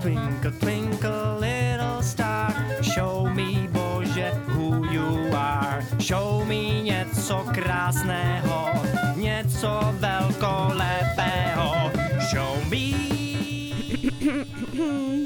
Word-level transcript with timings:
Twinkle, 0.00 0.50
twinkle, 0.50 1.38
little 1.40 2.02
star, 2.02 2.52
show 2.94 3.28
me, 3.34 3.68
Bože, 3.68 4.32
who 4.48 4.84
you 4.92 5.30
are. 5.36 5.84
Show 5.98 6.44
me 6.48 6.80
něco 6.82 7.44
krásného, 7.54 8.68
něco 9.16 9.94
velkolepého. 9.98 11.90
Show 12.30 12.56
me. 12.70 12.90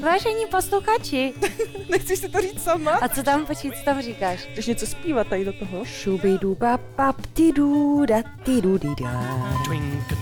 Vážení 0.03 0.45
posluchači, 0.51 1.33
Nechceš 1.89 2.19
si 2.19 2.29
to 2.29 2.41
říct 2.41 2.63
sama? 2.63 2.91
a 2.91 3.07
co 3.07 3.23
tam, 3.23 3.45
počít, 3.45 3.73
co 3.77 3.85
tam 3.85 4.01
říkáš? 4.01 4.39
Chceš 4.39 4.67
něco 4.67 4.87
zpívat 4.87 5.27
tady 5.27 5.45
do 5.45 5.53
toho? 5.53 5.85
Šubidu 5.85 6.57
bap 6.97 7.21
ti 7.33 7.51
du 7.53 8.05
da 8.05 8.15
ti 8.43 8.61
du 8.61 8.77
di 8.77 8.89
da. 9.01 9.21
Twinkle, 9.65 10.14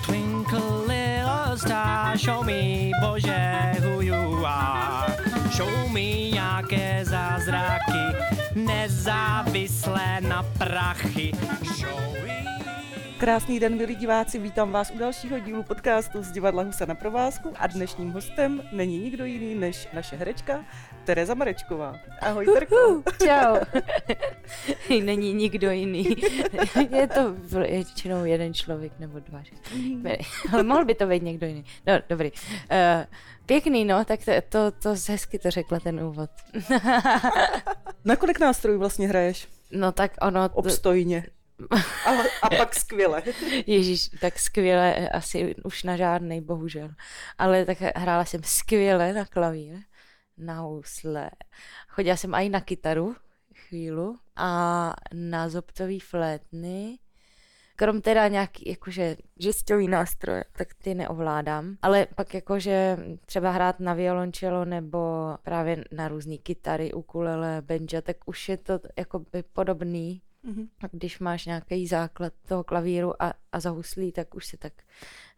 star, 1.64 2.18
show 2.18 2.43
me, 2.43 2.91
Bože, 3.02 3.80
who 3.80 4.02
you 4.02 4.43
are. 4.45 5.07
Show 5.52 5.88
me 5.89 6.30
nějaké 6.30 7.05
zázraky, 7.05 8.04
nezávislé 8.55 10.21
na 10.21 10.44
prachy. 10.44 11.31
Show 11.80 12.13
me. 12.26 12.32
Krásný 13.23 13.59
den, 13.59 13.77
milí 13.77 13.95
diváci, 13.95 14.40
vítám 14.40 14.72
vás 14.72 14.91
u 14.91 14.98
dalšího 14.98 15.40
dílu 15.40 15.63
podcastu 15.63 16.23
z 16.23 16.32
divadla 16.32 16.63
Husa 16.63 16.86
na 16.86 16.95
provázku 16.95 17.54
a 17.55 17.68
dnešním 17.68 18.12
hostem 18.12 18.62
není 18.72 18.99
nikdo 18.99 19.26
jiný 19.26 19.55
než 19.55 19.88
naše 19.94 20.16
herečka 20.16 20.66
Tereza 21.04 21.34
Marečková. 21.34 21.96
Ahoj, 22.22 22.46
Terko. 22.46 23.04
Čau. 23.26 23.55
Není 25.04 25.34
nikdo 25.34 25.72
jiný. 25.72 26.16
Je 26.96 27.08
to 27.08 27.34
většinou 27.59 28.26
jeden 28.26 28.54
člověk 28.54 28.99
nebo 28.99 29.20
dva. 29.20 29.41
že? 29.41 29.52
Ale 30.54 30.63
mohl 30.63 30.85
by 30.85 30.96
to 30.96 31.08
být 31.08 31.24
někdo 31.24 31.48
jiný. 31.48 31.66
No, 31.88 31.94
dobrý. 32.10 32.32
Uh, 32.32 32.38
pěkný, 33.46 33.85
no, 33.85 34.05
tak 34.05 34.20
to, 34.26 34.32
to, 34.49 34.71
to 34.71 34.96
hezky 35.10 35.40
to 35.40 35.52
řekla 35.52 35.80
ten 35.80 36.04
úvod. 36.04 36.30
Na 38.05 38.15
kolik 38.15 38.40
nástrojů 38.40 38.80
vlastně 38.80 39.08
hraješ? 39.08 39.48
No 39.71 39.91
tak 39.91 40.12
ono... 40.21 40.49
To, 40.49 40.55
Obstojně. 40.55 41.26
A, 42.05 42.11
a 42.41 42.49
pak 42.49 42.75
skvěle. 42.75 43.23
Ježíš, 43.67 44.09
tak 44.21 44.39
skvěle, 44.39 45.09
asi 45.09 45.55
už 45.63 45.83
na 45.83 45.97
žádnej, 45.97 46.41
bohužel. 46.41 46.89
Ale 47.37 47.65
tak 47.65 47.77
hrála 47.81 48.25
jsem 48.25 48.43
skvěle 48.43 49.13
na 49.13 49.25
klavír, 49.25 49.79
na 50.37 50.59
housle. 50.59 51.31
Chodila 51.87 52.17
jsem 52.17 52.34
i 52.34 52.49
na 52.49 52.61
kytaru 52.61 53.15
chvílu 53.53 54.17
a 54.35 54.93
na 55.13 55.49
zobtový 55.49 55.99
flétny. 55.99 56.99
Krom 57.75 58.01
teda 58.01 58.27
nějaký, 58.27 58.69
jakože 58.69 59.15
žestový 59.39 59.87
nástroje, 59.87 60.43
tak 60.51 60.73
ty 60.73 60.95
neovládám. 60.95 61.77
Ale 61.81 62.07
pak 62.15 62.34
jakože 62.34 62.97
třeba 63.25 63.51
hrát 63.51 63.79
na 63.79 63.93
violončelo 63.93 64.66
nebo 64.66 65.00
právě 65.44 65.84
na 65.91 66.07
různé 66.07 66.38
kytary, 66.38 66.94
ukulele, 66.94 67.61
benja, 67.61 68.01
tak 68.01 68.17
už 68.25 68.50
je 68.50 68.57
to 68.57 68.79
jakoby 68.97 69.44
podobný. 69.53 70.22
Mhm. 70.44 70.68
A 70.84 70.88
když 70.91 71.19
máš 71.19 71.46
nějaký 71.46 71.88
základ 71.88 72.34
toho 72.47 72.63
klavíru 72.63 73.24
a, 73.24 73.34
a 73.52 73.59
zahuslí, 73.59 74.12
tak 74.12 74.36
už 74.36 74.46
se 74.46 74.58
tak 74.58 74.74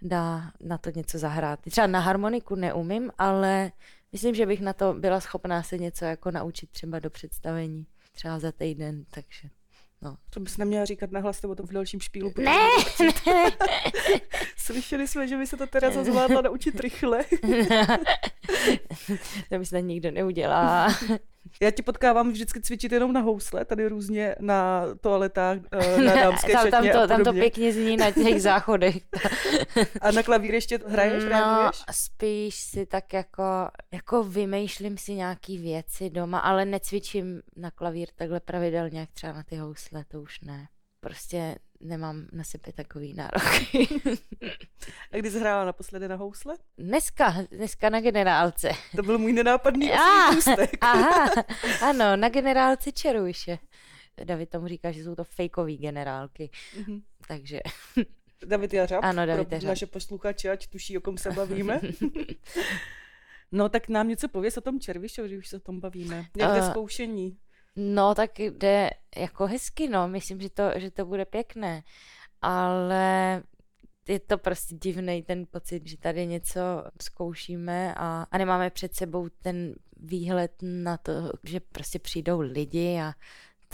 dá 0.02 0.52
na 0.60 0.78
to 0.78 0.90
něco 0.90 1.18
zahrát. 1.18 1.60
Třeba 1.62 1.88
na 1.88 2.00
harmoniku 2.00 2.56
neumím, 2.56 3.12
ale 3.18 3.72
myslím, 4.12 4.36
že 4.36 4.46
bych 4.46 4.62
na 4.62 4.74
to 4.74 4.94
byla 4.94 5.20
schopná 5.20 5.64
se 5.64 5.78
něco 5.78 6.06
jako 6.06 6.32
naučit 6.32 6.70
třeba 6.70 7.00
do 7.00 7.10
představení. 7.10 7.86
Třeba 8.12 8.40
za 8.40 8.52
týden, 8.52 9.06
takže 9.10 9.50
no. 10.02 10.18
To 10.30 10.40
bys 10.40 10.58
neměla 10.58 10.86
říkat 10.86 11.12
nahlas 11.12 11.42
nebo 11.42 11.56
to 11.56 11.64
v 11.64 11.74
dalším 11.74 12.00
špílu. 12.00 12.34
Ne, 12.38 12.68
ne, 13.28 13.28
Slyšeli 14.58 15.08
jsme, 15.08 15.28
že 15.28 15.38
by 15.38 15.48
se 15.48 15.58
to 15.58 15.68
Tereza 15.68 16.04
zvládla 16.04 16.42
naučit 16.42 16.80
rychle. 16.80 17.24
to 19.50 19.60
mi 19.60 19.66
snad 19.66 19.80
nikdo 19.80 20.12
neudělá. 20.12 20.88
Já 21.62 21.72
ti 21.72 21.82
potkávám 21.82 22.32
vždycky 22.32 22.62
cvičit 22.62 22.92
jenom 22.92 23.14
na 23.14 23.22
housle, 23.22 23.66
tady 23.66 23.88
různě 23.88 24.36
na 24.40 24.84
toaletách, 25.02 25.58
eh, 25.72 25.98
na 26.02 26.16
dámské 26.16 26.54
tam, 26.54 26.72
tam, 26.72 26.90
to, 26.90 27.00
a 27.02 27.08
tam 27.08 27.24
to 27.24 27.34
pěkně 27.34 27.74
zní 27.74 27.98
na 27.98 28.12
těch 28.12 28.42
záchodech. 28.42 28.96
A 30.02 30.12
na 30.12 30.24
klavír 30.24 30.54
ještě 30.54 30.80
hraješ, 30.88 31.24
No, 31.24 31.30
reaguješ? 31.30 31.84
spíš 31.92 32.56
si 32.56 32.86
tak 32.86 33.14
jako, 33.14 33.44
jako 33.92 34.24
vymýšlím 34.24 34.98
si 34.98 35.14
nějaký 35.14 35.58
věci 35.58 36.10
doma, 36.10 36.40
ale 36.40 36.66
necvičím 36.66 37.42
na 37.56 37.72
klavír 37.72 38.08
takhle 38.16 38.40
pravidelně, 38.40 39.00
jak 39.00 39.12
třeba 39.12 39.34
na 39.34 39.44
ty 39.44 39.56
housle, 39.56 40.06
to 40.08 40.22
už 40.22 40.42
ne. 40.42 40.68
Prostě 41.00 41.56
nemám 41.80 42.28
na 42.32 42.44
sebe 42.44 42.74
takový 42.76 43.14
nároky. 43.14 43.88
A 45.12 45.18
kdy 45.18 45.32
jsi 45.32 45.40
hrála 45.40 45.66
naposledy 45.66 46.08
na 46.08 46.16
housle? 46.16 46.56
Dneska, 46.78 47.36
dneska 47.52 47.90
na 47.90 48.02
generálce. 48.02 48.70
To 48.96 49.04
byl 49.04 49.18
můj 49.18 49.34
nenápadný 49.34 49.92
můstek. 50.36 50.70
Aha, 50.82 51.26
ano, 51.82 52.16
na 52.16 52.30
generálce 52.30 52.92
Čerujše. 52.92 53.58
David 54.24 54.50
tomu 54.50 54.68
říká, 54.68 54.92
že 54.92 55.04
jsou 55.04 55.16
to 55.16 55.24
fejkový 55.24 55.78
generálky, 55.78 56.50
Mhm. 56.80 57.02
takže 57.28 57.60
David 58.46 58.74
Jařab, 58.74 59.04
Ano, 59.04 59.26
David 59.26 59.48
pro 59.48 59.56
Jařab. 59.56 59.68
naše 59.68 59.86
posluchače, 59.86 60.50
ať 60.50 60.68
tuší, 60.68 60.98
o 60.98 61.02
kom 61.02 61.18
se 61.18 61.32
bavíme. 61.32 61.82
no 63.52 63.70
tak 63.70 63.90
nám 63.90 64.08
něco 64.08 64.28
pověs 64.28 64.58
o 64.58 64.62
tom 64.62 64.80
Červišovi, 64.80 65.30
že 65.30 65.38
už 65.38 65.48
se 65.48 65.58
o 65.58 65.60
tom 65.60 65.80
bavíme. 65.80 66.16
Jak 66.38 66.52
jde 66.52 66.60
Eh, 66.60 66.70
zkoušení? 66.72 67.38
No, 67.76 68.16
tak 68.16 68.40
jde 68.40 68.90
jako 69.18 69.48
hezky, 69.48 69.90
no. 69.90 70.08
Myslím, 70.08 70.42
že 70.42 70.50
to, 70.50 70.64
že 70.76 70.92
to 70.92 71.06
bude 71.06 71.26
pěkné. 71.26 71.84
Ale 72.42 73.44
je 74.08 74.20
to 74.20 74.38
prostě 74.38 74.76
divný 74.76 75.24
ten 75.24 75.46
pocit, 75.52 75.88
že 75.88 75.98
tady 75.98 76.28
něco 76.28 76.60
zkoušíme 77.02 77.96
a, 77.96 78.28
a 78.32 78.38
nemáme 78.38 78.70
před 78.70 78.96
sebou 78.96 79.30
ten 79.30 79.76
výhled 79.98 80.52
na 80.62 80.98
to, 80.98 81.12
že 81.44 81.60
prostě 81.60 82.00
přijdou 82.00 82.40
lidi 82.40 83.00
a 83.02 83.14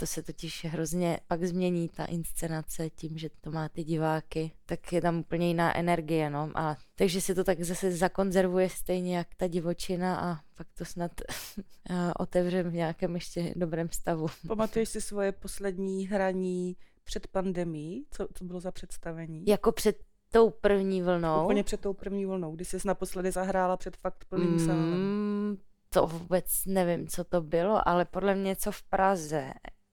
to 0.02 0.06
se 0.06 0.22
totiž 0.22 0.64
hrozně 0.64 1.20
pak 1.28 1.44
změní 1.44 1.88
ta 1.88 2.04
inscenace 2.04 2.90
tím, 2.90 3.18
že 3.18 3.28
to 3.40 3.50
má 3.50 3.68
ty 3.68 3.84
diváky, 3.84 4.52
tak 4.66 4.92
je 4.92 5.00
tam 5.00 5.18
úplně 5.18 5.48
jiná 5.48 5.76
energie, 5.76 6.30
no. 6.30 6.50
A, 6.54 6.76
takže 6.94 7.20
se 7.20 7.34
to 7.34 7.44
tak 7.44 7.62
zase 7.62 7.92
zakonzervuje 7.92 8.70
stejně 8.70 9.16
jak 9.16 9.28
ta 9.36 9.46
divočina 9.46 10.20
a 10.20 10.38
pak 10.54 10.66
to 10.78 10.84
snad 10.84 11.12
eh, 11.90 12.12
otevřem 12.18 12.70
v 12.70 12.74
nějakém 12.74 13.14
ještě 13.14 13.54
dobrém 13.56 13.88
stavu. 13.90 14.26
Pamatuješ 14.46 14.88
si 14.88 15.00
svoje 15.00 15.32
poslední 15.32 16.06
hraní 16.06 16.76
před 17.04 17.26
pandemí? 17.26 18.04
Co, 18.10 18.28
co 18.34 18.44
bylo 18.44 18.60
za 18.60 18.72
představení? 18.72 19.44
Jako 19.46 19.72
před 19.72 19.96
tou 20.32 20.50
první 20.50 21.02
vlnou. 21.02 21.44
Úplně 21.44 21.64
před 21.64 21.80
tou 21.80 21.92
první 21.92 22.26
vlnou, 22.26 22.54
kdy 22.54 22.64
jsi 22.64 22.76
naposledy 22.84 23.30
zahrála 23.30 23.76
před 23.76 23.96
fakt 23.96 24.24
plným 24.28 24.58
sálem. 24.58 24.94
Mm, 24.94 25.56
to 25.92 26.06
vůbec 26.06 26.46
nevím, 26.66 27.08
co 27.08 27.24
to 27.24 27.40
bylo, 27.40 27.88
ale 27.88 28.04
podle 28.04 28.34
mě 28.34 28.56
co 28.56 28.72
v 28.72 28.82
Praze. 28.82 29.52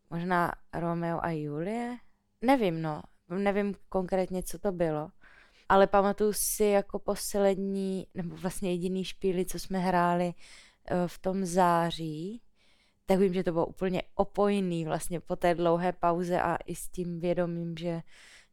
Možná 0.09 0.51
Romeo 0.73 1.19
a 1.21 1.29
Julie? 1.29 1.97
Nevím, 2.41 2.81
no. 2.81 3.01
Nevím 3.29 3.75
konkrétně, 3.89 4.43
co 4.43 4.59
to 4.59 4.71
bylo. 4.71 5.09
Ale 5.69 5.87
pamatuju 5.87 6.33
si 6.33 6.63
jako 6.63 6.99
poslední, 6.99 8.07
nebo 8.13 8.35
vlastně 8.35 8.71
jediný 8.71 9.03
špíly, 9.03 9.45
co 9.45 9.59
jsme 9.59 9.79
hráli 9.79 10.33
eh, 10.85 11.07
v 11.07 11.19
tom 11.19 11.45
září, 11.45 12.41
tak 13.05 13.19
vím, 13.19 13.33
že 13.33 13.43
to 13.43 13.51
bylo 13.51 13.65
úplně 13.65 14.01
opojný 14.15 14.85
vlastně 14.85 15.19
po 15.19 15.35
té 15.35 15.55
dlouhé 15.55 15.93
pauze 15.93 16.41
a 16.41 16.55
i 16.55 16.75
s 16.75 16.89
tím 16.89 17.19
vědomím, 17.19 17.77
že 17.77 18.01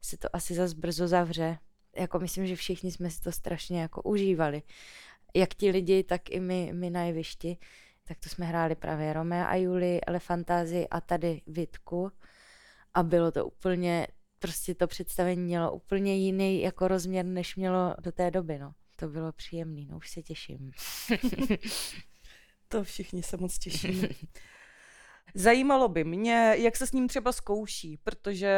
se 0.01 0.17
to 0.17 0.35
asi 0.35 0.53
zas 0.53 0.73
brzo 0.73 1.07
zavře. 1.07 1.57
Jako 1.95 2.19
myslím, 2.19 2.47
že 2.47 2.55
všichni 2.55 2.91
jsme 2.91 3.09
si 3.09 3.21
to 3.21 3.31
strašně 3.31 3.81
jako 3.81 4.01
užívali. 4.01 4.63
Jak 5.35 5.53
ti 5.53 5.71
lidi, 5.71 6.03
tak 6.03 6.29
i 6.29 6.39
my, 6.39 6.71
my 6.73 6.89
na 6.89 7.03
jevišti. 7.03 7.57
Tak 8.07 8.19
to 8.19 8.29
jsme 8.29 8.45
hráli 8.45 8.75
právě 8.75 9.13
Romea 9.13 9.45
a 9.45 9.55
Juli, 9.55 10.01
Elefantázi 10.01 10.87
a 10.87 11.01
tady 11.01 11.41
Vitku. 11.47 12.11
A 12.93 13.03
bylo 13.03 13.31
to 13.31 13.45
úplně, 13.45 14.07
prostě 14.39 14.75
to 14.75 14.87
představení 14.87 15.41
mělo 15.41 15.71
úplně 15.71 16.15
jiný 16.15 16.61
jako 16.61 16.87
rozměr, 16.87 17.25
než 17.25 17.55
mělo 17.55 17.95
do 18.01 18.11
té 18.11 18.31
doby, 18.31 18.59
no. 18.59 18.73
To 18.95 19.07
bylo 19.07 19.31
příjemný, 19.31 19.85
no 19.85 19.97
už 19.97 20.09
se 20.09 20.21
těším. 20.21 20.71
To 22.69 22.83
všichni 22.83 23.23
se 23.23 23.37
moc 23.37 23.57
těšíme. 23.57 24.07
Zajímalo 25.35 25.87
by 25.87 26.03
mě, 26.03 26.55
jak 26.57 26.75
se 26.77 26.87
s 26.87 26.91
ním 26.91 27.07
třeba 27.07 27.31
zkouší, 27.31 27.97
protože 28.03 28.57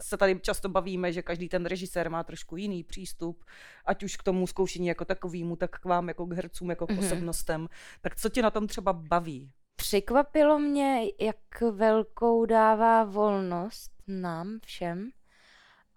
se 0.00 0.16
tady 0.16 0.40
často 0.40 0.68
bavíme, 0.68 1.12
že 1.12 1.22
každý 1.22 1.48
ten 1.48 1.66
režisér 1.66 2.10
má 2.10 2.24
trošku 2.24 2.56
jiný 2.56 2.84
přístup, 2.84 3.44
ať 3.86 4.02
už 4.02 4.16
k 4.16 4.22
tomu 4.22 4.46
zkoušení 4.46 4.86
jako 4.86 5.04
takovýmu, 5.04 5.56
tak 5.56 5.70
k 5.70 5.84
vám 5.84 6.08
jako 6.08 6.26
k 6.26 6.32
hercům, 6.34 6.70
jako 6.70 6.86
k 6.86 6.90
Mhm. 6.90 6.98
osobnostem. 6.98 7.68
Tak 8.00 8.16
co 8.16 8.28
tě 8.28 8.42
na 8.42 8.50
tom 8.50 8.66
třeba 8.66 8.92
baví? 8.92 9.50
Překvapilo 9.76 10.58
mě, 10.58 11.00
jak 11.20 11.60
velkou 11.72 12.46
dává 12.46 13.04
volnost 13.04 13.90
nám 14.08 14.58
všem. 14.66 15.10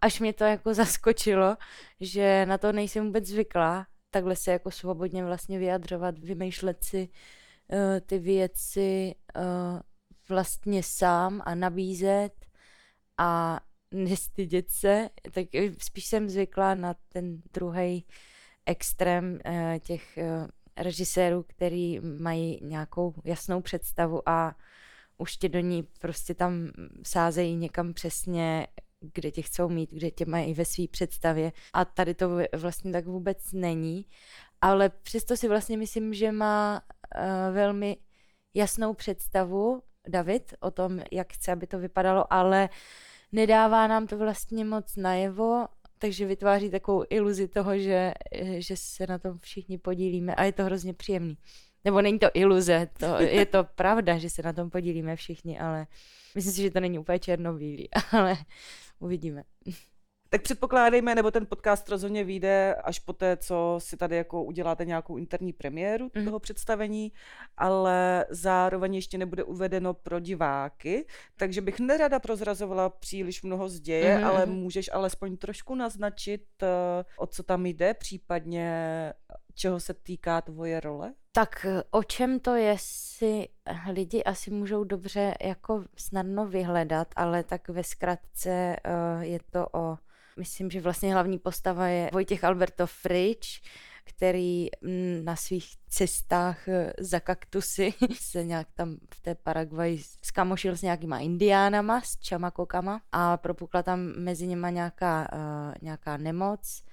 Až 0.02 0.20
mě 0.20 0.34
to 0.34 0.44
jako 0.44 0.74
zaskočilo, 0.74 1.58
že 2.00 2.46
na 2.46 2.58
to 2.58 2.72
nejsem 2.72 3.06
vůbec 3.06 3.26
zvyklá. 3.26 3.86
Takhle 4.12 4.36
se 4.36 4.52
jako 4.52 4.72
svobodně 4.72 5.26
vlastně 5.26 5.60
vyjadřovat, 5.60 6.20
vymýšlet 6.20 6.84
si 6.84 7.10
uh, 7.68 7.78
ty 8.06 8.20
věci 8.20 9.16
uh, 9.38 9.80
vlastně 10.30 10.84
sám 10.84 11.42
a 11.46 11.56
nabízet 11.56 12.34
a 13.18 13.60
nestydět 13.92 14.70
se. 14.70 15.10
Tak 15.32 15.46
spíš 15.78 16.06
jsem 16.06 16.30
zvyklá 16.30 16.76
na 16.76 16.96
ten 17.10 17.42
druhý 17.54 18.06
extrém 18.66 19.40
uh, 19.46 19.80
těch 19.80 20.18
uh, 20.18 20.48
režisérů, 20.78 21.44
který 21.44 22.00
mají 22.00 22.60
nějakou 22.64 23.14
jasnou 23.24 23.62
představu 23.62 24.30
a 24.30 24.56
už 25.18 25.38
tě 25.38 25.50
do 25.50 25.60
ní 25.60 25.84
prostě 25.84 26.34
tam 26.34 26.72
sázejí 27.04 27.56
někam 27.56 27.94
přesně, 27.94 28.68
kde 29.14 29.32
tě 29.32 29.42
chcou 29.42 29.70
mít, 29.70 29.92
kde 29.92 30.12
tě 30.12 30.26
mají 30.26 30.54
ve 30.54 30.66
své 30.66 30.88
představě. 30.92 31.52
A 31.74 31.86
tady 31.86 32.14
to 32.14 32.30
vlastně 32.56 32.92
tak 32.92 33.06
vůbec 33.06 33.52
není. 33.54 34.06
Ale 34.62 34.90
přesto 34.90 35.38
si 35.38 35.48
vlastně 35.48 35.78
myslím, 35.78 36.14
že 36.14 36.32
má 36.32 36.82
uh, 36.82 37.56
velmi 37.56 37.98
jasnou 38.54 38.94
představu 38.94 39.84
David 40.08 40.54
o 40.60 40.72
tom, 40.72 41.00
jak 41.12 41.34
chce, 41.34 41.52
aby 41.52 41.68
to 41.68 41.80
vypadalo, 41.80 42.34
ale 42.34 42.70
nedává 43.32 43.88
nám 43.88 44.08
to 44.08 44.18
vlastně 44.18 44.66
moc 44.66 44.96
najevo, 44.96 45.68
takže 46.00 46.26
vytváří 46.26 46.70
takovou 46.70 47.04
iluzi 47.10 47.48
toho, 47.48 47.78
že, 47.78 48.14
že 48.58 48.78
se 48.78 49.08
na 49.08 49.18
tom 49.18 49.40
všichni 49.40 49.78
podílíme 49.78 50.36
a 50.36 50.44
je 50.44 50.52
to 50.52 50.64
hrozně 50.64 50.94
příjemný. 50.94 51.38
Nebo 51.86 52.02
není 52.02 52.20
to 52.20 52.28
iluze, 52.34 52.88
to, 53.00 53.06
je 53.22 53.46
to 53.46 53.64
pravda, 53.64 54.18
že 54.18 54.30
se 54.30 54.42
na 54.42 54.54
tom 54.54 54.70
podílíme 54.70 55.16
všichni, 55.16 55.60
ale 55.60 55.88
myslím 56.36 56.54
si, 56.54 56.62
že 56.62 56.72
to 56.72 56.80
není 56.80 57.00
úplně 57.00 57.20
černobílý, 57.20 57.90
ale 58.12 58.38
uvidíme. 59.00 59.44
Tak 60.34 60.42
předpokládejme, 60.42 61.16
nebo 61.16 61.32
ten 61.32 61.46
podcast 61.46 61.90
rozhodně 61.90 62.24
vyjde 62.24 62.76
až 62.76 63.00
po 63.00 63.14
té, 63.14 63.38
co 63.38 63.76
si 63.78 63.98
tady 63.98 64.16
jako 64.16 64.44
uděláte 64.44 64.86
nějakou 64.86 65.18
interní 65.18 65.54
premiéru 65.54 66.12
mm. 66.16 66.26
toho 66.26 66.40
představení, 66.40 67.12
ale 67.58 68.26
zároveň 68.30 68.96
ještě 68.96 69.18
nebude 69.18 69.44
uvedeno 69.44 69.94
pro 69.94 70.20
diváky, 70.20 71.06
takže 71.38 71.62
bych 71.62 71.80
nerada 71.80 72.20
prozrazovala 72.20 72.90
příliš 72.90 73.44
mnoho 73.44 73.70
z 73.70 73.80
děje, 73.80 74.18
mm. 74.18 74.24
ale 74.24 74.46
můžeš 74.46 74.90
alespoň 74.94 75.38
trošku 75.38 75.76
naznačit, 75.76 76.46
eh, 76.64 77.06
o 77.18 77.28
co 77.28 77.44
tam 77.44 77.66
jde, 77.66 77.94
případně 77.94 78.74
čeho 79.54 79.80
se 79.80 79.94
týká 79.94 80.42
tvoje 80.42 80.80
role? 80.80 81.14
Tak 81.32 81.66
eh, 81.70 81.84
o 81.92 82.04
čem 82.04 82.40
to 82.40 82.56
je, 82.56 82.76
si 82.80 83.48
lidi 83.92 84.24
asi 84.24 84.52
můžou 84.52 84.84
dobře 84.84 85.34
jako 85.42 85.84
snadno 85.98 86.48
vyhledat, 86.48 87.08
ale 87.16 87.44
tak 87.44 87.70
ve 87.70 87.84
zkratce 87.84 88.76
je 89.22 89.40
to 89.52 89.68
o 89.74 89.98
Myslím, 90.38 90.72
že 90.72 90.82
vlastně 90.82 91.14
hlavní 91.14 91.40
postava 91.40 91.88
je 91.88 92.10
Vojtěch 92.14 92.44
Alberto 92.44 92.88
Frič, 92.88 93.62
který 94.04 94.68
mm, 94.82 95.22
na 95.26 95.36
svých 95.36 95.76
cestách 95.90 96.68
eh, 96.68 96.94
za 97.00 97.20
kaktusy 97.20 97.94
se 98.14 98.44
nějak 98.44 98.68
tam 98.74 98.98
v 99.14 99.22
té 99.22 99.36
Paraguaji 99.36 100.02
skamošil 100.22 100.78
s 100.78 100.82
nějakýma 100.82 101.20
indiánama, 101.20 102.02
s 102.02 102.18
čamakokama 102.18 103.02
a 103.12 103.38
propukla 103.38 103.84
tam 103.84 104.00
mezi 104.00 104.48
nimi 104.48 104.68
nějaká, 104.72 105.28
uh, 105.34 105.74
nějaká 105.82 106.18
nemoc. 106.18 106.84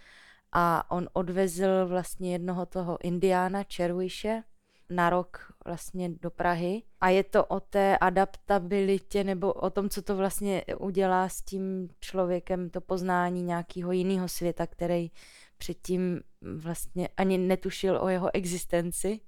A 0.52 0.90
on 0.90 1.08
odvezl 1.12 1.86
vlastně 1.86 2.32
jednoho 2.32 2.66
toho 2.66 2.98
indiána, 3.04 3.64
Červiše, 3.64 4.42
na 4.90 5.10
rok 5.10 5.52
vlastně 5.64 6.08
do 6.08 6.30
Prahy. 6.30 6.82
A 7.00 7.08
je 7.08 7.24
to 7.24 7.44
o 7.44 7.60
té 7.60 7.98
adaptabilitě 7.98 9.24
nebo 9.24 9.52
o 9.52 9.70
tom, 9.70 9.88
co 9.88 10.02
to 10.02 10.16
vlastně 10.16 10.64
udělá 10.78 11.28
s 11.28 11.42
tím 11.42 11.88
člověkem, 12.00 12.70
to 12.70 12.80
poznání 12.80 13.42
nějakého 13.42 13.92
jiného 13.92 14.28
světa, 14.28 14.66
který 14.66 15.10
předtím 15.58 16.20
vlastně 16.56 17.08
ani 17.16 17.38
netušil 17.38 17.98
o 18.02 18.08
jeho 18.08 18.34
existenci 18.34 19.20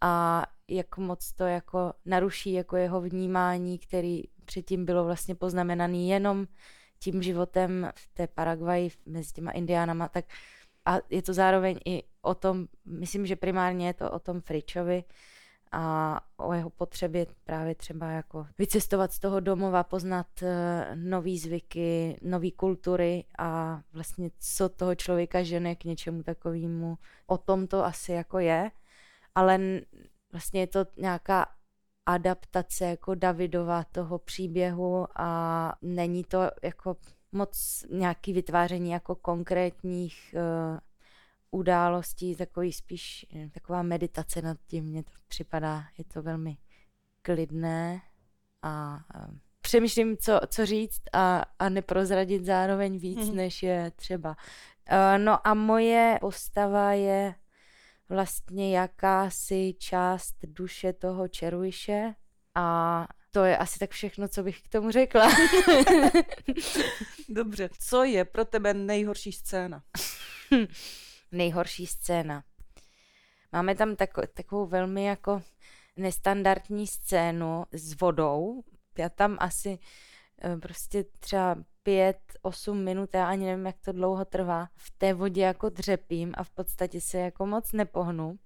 a 0.00 0.42
jak 0.68 0.96
moc 0.96 1.32
to 1.32 1.44
jako 1.44 1.92
naruší 2.04 2.52
jako 2.52 2.76
jeho 2.76 3.00
vnímání, 3.00 3.78
který 3.78 4.22
předtím 4.44 4.84
bylo 4.84 5.04
vlastně 5.04 5.34
poznamenaný 5.34 6.08
jenom 6.08 6.46
tím 6.98 7.22
životem 7.22 7.90
v 7.94 8.08
té 8.14 8.26
Paraguaji 8.26 8.90
mezi 9.06 9.32
těma 9.32 9.50
indiánama, 9.50 10.08
tak 10.08 10.24
a 10.86 10.98
je 11.10 11.22
to 11.22 11.34
zároveň 11.34 11.78
i 11.84 12.02
o 12.26 12.34
tom, 12.34 12.66
myslím, 12.84 13.26
že 13.26 13.36
primárně 13.36 13.86
je 13.86 13.94
to 13.94 14.10
o 14.10 14.18
tom 14.18 14.40
Fričovi 14.40 15.04
a 15.72 16.20
o 16.36 16.52
jeho 16.52 16.70
potřebě 16.70 17.26
právě 17.44 17.74
třeba 17.74 18.10
jako 18.10 18.46
vycestovat 18.58 19.12
z 19.12 19.18
toho 19.18 19.40
domova, 19.40 19.84
poznat 19.84 20.26
uh, 20.42 20.48
nový 20.94 21.38
zvyky, 21.38 22.18
nové 22.22 22.50
kultury 22.50 23.24
a 23.38 23.80
vlastně 23.92 24.30
co 24.38 24.68
toho 24.68 24.94
člověka 24.94 25.42
žene 25.42 25.74
k 25.74 25.84
něčemu 25.84 26.22
takovému. 26.22 26.98
O 27.26 27.38
tom 27.38 27.66
to 27.66 27.84
asi 27.84 28.12
jako 28.12 28.38
je, 28.38 28.70
ale 29.34 29.60
vlastně 30.32 30.60
je 30.60 30.66
to 30.66 30.86
nějaká 30.96 31.46
adaptace 32.06 32.84
jako 32.84 33.14
Davidova 33.14 33.84
toho 33.84 34.18
příběhu 34.18 35.06
a 35.16 35.72
není 35.82 36.24
to 36.24 36.50
jako 36.62 36.96
moc 37.32 37.84
nějaký 37.90 38.32
vytváření 38.32 38.90
jako 38.90 39.14
konkrétních 39.14 40.34
uh, 40.34 40.78
událostí, 41.56 42.36
takový 42.36 42.72
spíš 42.72 43.26
eh, 43.36 43.48
taková 43.48 43.82
meditace 43.82 44.42
nad 44.42 44.56
tím, 44.66 44.84
mně 44.84 45.02
to 45.02 45.10
připadá, 45.28 45.84
je 45.98 46.04
to 46.04 46.22
velmi 46.22 46.56
klidné 47.22 48.00
a 48.62 49.00
uh, 49.14 49.34
přemýšlím, 49.60 50.16
co, 50.16 50.40
co 50.48 50.66
říct 50.66 51.02
a, 51.12 51.44
a 51.58 51.68
neprozradit 51.68 52.44
zároveň 52.44 52.98
víc, 52.98 53.28
mm. 53.28 53.36
než 53.36 53.62
je 53.62 53.92
třeba. 53.96 54.36
Uh, 54.92 55.24
no 55.24 55.46
a 55.46 55.54
moje 55.54 56.18
postava 56.20 56.92
je 56.92 57.34
vlastně 58.08 58.78
jakási 58.78 59.74
část 59.78 60.34
duše 60.42 60.92
toho 60.92 61.28
červiše 61.28 62.14
a 62.54 63.08
to 63.30 63.44
je 63.44 63.56
asi 63.56 63.78
tak 63.78 63.90
všechno, 63.90 64.28
co 64.28 64.42
bych 64.42 64.62
k 64.62 64.68
tomu 64.68 64.90
řekla. 64.90 65.28
Dobře. 67.28 67.68
Co 67.78 68.04
je 68.04 68.24
pro 68.24 68.44
tebe 68.44 68.74
nejhorší 68.74 69.32
scéna? 69.32 69.82
nejhorší 71.32 71.86
scéna. 71.86 72.44
Máme 73.52 73.74
tam 73.74 73.96
tako, 73.96 74.22
takovou 74.34 74.66
velmi 74.66 75.04
jako 75.04 75.42
nestandardní 75.96 76.86
scénu 76.86 77.64
s 77.72 78.00
vodou. 78.00 78.62
Já 78.98 79.08
tam 79.08 79.36
asi 79.40 79.78
eh, 80.42 80.56
prostě 80.56 81.04
třeba 81.20 81.56
pět, 81.82 82.18
osm 82.42 82.84
minut, 82.84 83.10
já 83.14 83.28
ani 83.28 83.46
nevím, 83.46 83.66
jak 83.66 83.76
to 83.84 83.92
dlouho 83.92 84.24
trvá, 84.24 84.68
v 84.76 84.90
té 84.98 85.14
vodě 85.14 85.42
jako 85.42 85.68
dřepím 85.68 86.34
a 86.36 86.44
v 86.44 86.50
podstatě 86.50 87.00
se 87.00 87.18
jako 87.18 87.46
moc 87.46 87.72
nepohnu 87.72 88.38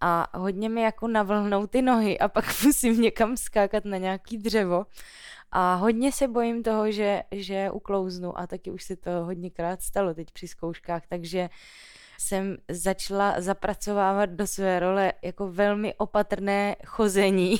a 0.00 0.38
hodně 0.38 0.68
mi 0.68 0.82
jako 0.82 1.08
navlhnou 1.08 1.66
ty 1.66 1.82
nohy 1.82 2.18
a 2.18 2.28
pak 2.28 2.44
musím 2.64 3.00
někam 3.00 3.36
skákat 3.36 3.84
na 3.84 3.96
nějaký 3.96 4.38
dřevo 4.38 4.86
a 5.50 5.74
hodně 5.74 6.12
se 6.12 6.28
bojím 6.28 6.62
toho, 6.62 6.92
že, 6.92 7.22
že 7.30 7.70
uklouznu 7.70 8.38
a 8.38 8.46
taky 8.46 8.70
už 8.70 8.84
se 8.84 8.96
to 8.96 9.10
hodněkrát 9.10 9.82
stalo 9.82 10.14
teď 10.14 10.30
při 10.30 10.48
zkouškách, 10.48 11.06
takže 11.08 11.48
jsem 12.18 12.56
začala 12.68 13.40
zapracovávat 13.40 14.30
do 14.30 14.46
své 14.46 14.80
role 14.80 15.12
jako 15.22 15.52
velmi 15.52 15.94
opatrné 15.94 16.76
chození, 16.86 17.56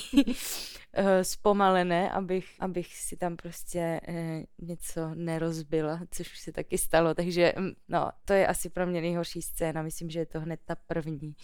eh, 0.93 1.25
zpomalené, 1.25 2.11
abych, 2.11 2.47
abych 2.61 2.97
si 2.97 3.17
tam 3.17 3.37
prostě 3.37 4.01
eh, 4.09 4.43
něco 4.59 5.15
nerozbila, 5.15 6.01
což 6.11 6.33
už 6.33 6.39
se 6.39 6.53
taky 6.53 6.79
stalo, 6.79 7.15
takže 7.15 7.53
mm, 7.57 7.71
no, 7.89 8.11
to 8.25 8.33
je 8.33 8.47
asi 8.47 8.71
pro 8.71 8.87
mě 8.87 9.01
nejhorší 9.01 9.43
scéna, 9.43 9.83
myslím, 9.83 10.11
že 10.11 10.19
je 10.19 10.27
to 10.27 10.41
hned 10.41 10.61
ta 10.65 10.75
první. 10.75 11.35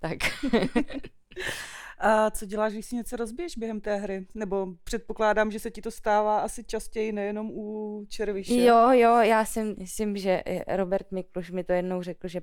Tak. 0.00 0.18
A 1.98 2.30
co 2.30 2.46
děláš, 2.46 2.72
když 2.72 2.86
si 2.86 2.96
něco 2.96 3.16
rozbiješ 3.16 3.56
během 3.56 3.80
té 3.80 3.96
hry? 3.96 4.26
Nebo 4.34 4.66
předpokládám, 4.84 5.50
že 5.50 5.60
se 5.60 5.70
ti 5.70 5.82
to 5.82 5.90
stává 5.90 6.38
asi 6.38 6.64
častěji 6.64 7.12
nejenom 7.12 7.50
u 7.50 8.04
červiše. 8.08 8.54
Jo, 8.54 8.90
jo, 8.92 9.16
já 9.16 9.44
si 9.44 9.64
myslím, 9.78 10.16
že 10.16 10.42
Robert 10.68 11.12
Mikluš 11.12 11.50
mi 11.50 11.64
to 11.64 11.72
jednou 11.72 12.02
řekl, 12.02 12.28
že 12.28 12.40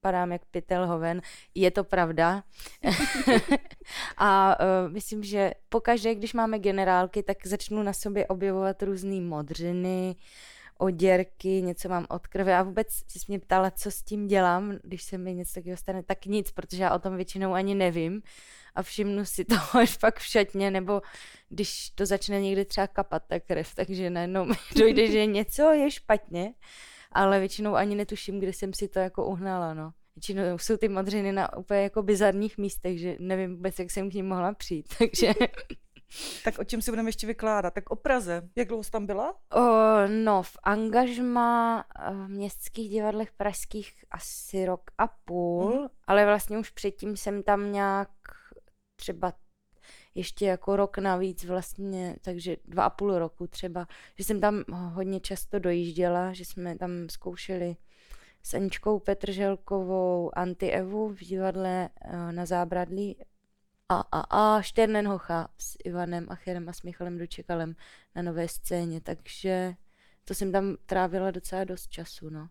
padám 0.00 0.32
jak 0.32 0.44
pytel 0.44 0.86
hoven. 0.86 1.20
Je 1.54 1.70
to 1.70 1.84
pravda. 1.84 2.42
a 4.16 4.56
uh, 4.60 4.92
myslím, 4.92 5.22
že 5.22 5.52
pokaždé, 5.68 6.14
když 6.14 6.34
máme 6.34 6.58
generálky, 6.58 7.22
tak 7.22 7.46
začnu 7.46 7.82
na 7.82 7.92
sobě 7.92 8.26
objevovat 8.26 8.82
různé 8.82 9.20
modřiny, 9.20 10.16
oděrky, 10.80 11.62
něco 11.62 11.88
mám 11.88 12.06
od 12.08 12.26
krve. 12.26 12.56
A 12.56 12.62
vůbec 12.62 12.86
si 12.90 13.18
mě 13.28 13.38
ptala, 13.38 13.70
co 13.70 13.90
s 13.90 14.02
tím 14.02 14.26
dělám, 14.26 14.78
když 14.82 15.02
se 15.02 15.18
mi 15.18 15.34
něco 15.34 15.54
takového 15.54 15.76
stane, 15.76 16.02
tak 16.02 16.26
nic, 16.26 16.50
protože 16.50 16.82
já 16.82 16.94
o 16.94 16.98
tom 16.98 17.16
většinou 17.16 17.52
ani 17.52 17.74
nevím. 17.74 18.22
A 18.74 18.82
všimnu 18.82 19.24
si 19.24 19.44
toho 19.44 19.82
až 19.82 19.96
pak 19.96 20.18
v 20.18 20.26
šatně, 20.26 20.70
nebo 20.70 21.02
když 21.48 21.90
to 21.90 22.06
začne 22.06 22.40
někdy 22.40 22.64
třeba 22.64 22.86
kapat 22.86 23.22
ta 23.26 23.40
krev, 23.40 23.74
takže 23.74 24.10
najednou 24.10 24.44
mi 24.44 24.54
dojde, 24.76 25.06
že 25.06 25.26
něco 25.26 25.72
je 25.72 25.90
špatně, 25.90 26.54
ale 27.12 27.38
většinou 27.40 27.74
ani 27.74 27.96
netuším, 27.96 28.40
kde 28.40 28.52
jsem 28.52 28.74
si 28.74 28.88
to 28.88 28.98
jako 28.98 29.26
uhnala, 29.26 29.74
no. 29.74 29.92
Většinou 30.16 30.58
jsou 30.58 30.76
ty 30.76 30.88
modřiny 30.88 31.32
na 31.32 31.56
úplně 31.56 31.80
jako 31.80 32.02
bizarních 32.02 32.58
místech, 32.58 32.98
že 32.98 33.16
nevím 33.18 33.56
vůbec, 33.56 33.78
jak 33.78 33.90
jsem 33.90 34.10
k 34.10 34.14
ním 34.14 34.28
mohla 34.28 34.54
přijít, 34.54 34.94
takže... 34.98 35.32
Tak 36.44 36.58
o 36.58 36.64
čem 36.64 36.82
si 36.82 36.90
budeme 36.90 37.08
ještě 37.08 37.26
vykládat? 37.26 37.74
Tak 37.74 37.90
o 37.90 37.96
Praze. 37.96 38.48
Jak 38.56 38.68
dlouho 38.68 38.84
jsi 38.84 38.90
tam 38.90 39.06
byla? 39.06 39.34
O, 39.52 39.62
no, 40.06 40.42
v 40.42 40.56
angažma 40.62 41.84
eh, 41.98 42.10
v 42.10 42.28
městských 42.28 42.90
divadlech 42.90 43.32
pražských 43.32 44.04
asi 44.10 44.66
rok 44.66 44.90
a 44.98 45.06
půl, 45.06 45.80
mm. 45.80 45.88
ale 46.06 46.26
vlastně 46.26 46.58
už 46.58 46.70
předtím 46.70 47.16
jsem 47.16 47.42
tam 47.42 47.72
nějak 47.72 48.10
třeba 48.96 49.32
ještě 50.14 50.46
jako 50.46 50.76
rok 50.76 50.98
navíc 50.98 51.44
vlastně, 51.44 52.16
takže 52.20 52.56
dva 52.64 52.84
a 52.84 52.90
půl 52.90 53.18
roku 53.18 53.46
třeba, 53.46 53.86
že 54.18 54.24
jsem 54.24 54.40
tam 54.40 54.64
hodně 54.68 55.20
často 55.20 55.58
dojížděla, 55.58 56.32
že 56.32 56.44
jsme 56.44 56.78
tam 56.78 56.90
zkoušeli 57.10 57.76
s 58.42 58.54
Aničkou 58.54 58.98
Petrželkovou 58.98 60.30
Anti-Evu 60.36 61.08
v 61.08 61.18
divadle 61.18 61.88
uh, 62.04 62.32
na 62.32 62.46
Zábradlí 62.46 63.16
a, 63.90 64.04
a, 64.12 64.20
a 64.20 64.62
Šternenhocha 64.62 65.48
s 65.58 65.76
Ivanem 65.84 66.26
Acherem 66.28 66.68
a 66.68 66.72
s 66.72 66.82
Michalem 66.82 67.18
Dočekalem 67.18 67.76
na 68.14 68.22
nové 68.22 68.48
scéně, 68.48 69.00
takže 69.00 69.74
to 70.24 70.34
jsem 70.34 70.52
tam 70.52 70.76
trávila 70.86 71.30
docela 71.30 71.64
dost 71.64 71.88
času, 71.88 72.30
no. 72.30 72.48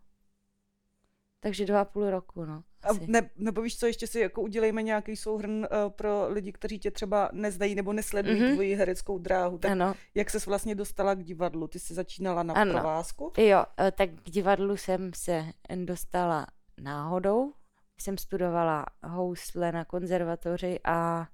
Takže 1.40 1.66
dva 1.66 1.82
a 1.82 1.86
půl 1.86 2.10
roku, 2.10 2.46
no. 2.46 2.64
A 2.84 2.88
ne, 3.08 3.30
nebo 3.36 3.62
víš 3.62 3.78
co, 3.78 3.88
ještě 3.88 4.08
si 4.08 4.20
jako 4.20 4.42
udělejme 4.42 4.84
nějaký 4.84 5.16
souhrn 5.16 5.58
uh, 5.58 5.66
pro 5.90 6.30
lidi, 6.30 6.52
kteří 6.52 6.80
tě 6.80 6.92
třeba 6.92 7.30
neznají 7.34 7.76
nebo 7.76 7.94
nesledují 7.94 8.42
mm-hmm. 8.42 8.54
tvoji 8.54 8.76
hereckou 8.76 9.18
dráhu. 9.18 9.58
Tak 9.58 9.72
ano. 9.72 9.94
jak 10.16 10.30
ses 10.30 10.46
vlastně 10.46 10.76
dostala 10.76 11.14
k 11.14 11.24
divadlu? 11.24 11.68
Ty 11.68 11.80
jsi 11.80 11.94
začínala 11.94 12.44
na 12.44 12.54
ano. 12.54 12.74
provázku? 12.74 13.34
Jo, 13.38 13.64
eh, 13.80 13.92
tak 13.92 14.10
k 14.10 14.30
divadlu 14.30 14.78
jsem 14.78 15.12
se 15.14 15.46
dostala 15.86 16.48
náhodou. 16.82 17.54
Jsem 18.02 18.18
studovala 18.18 18.86
housle 19.04 19.72
na 19.72 19.86
konzervatoři 19.86 20.80
a 20.84 21.28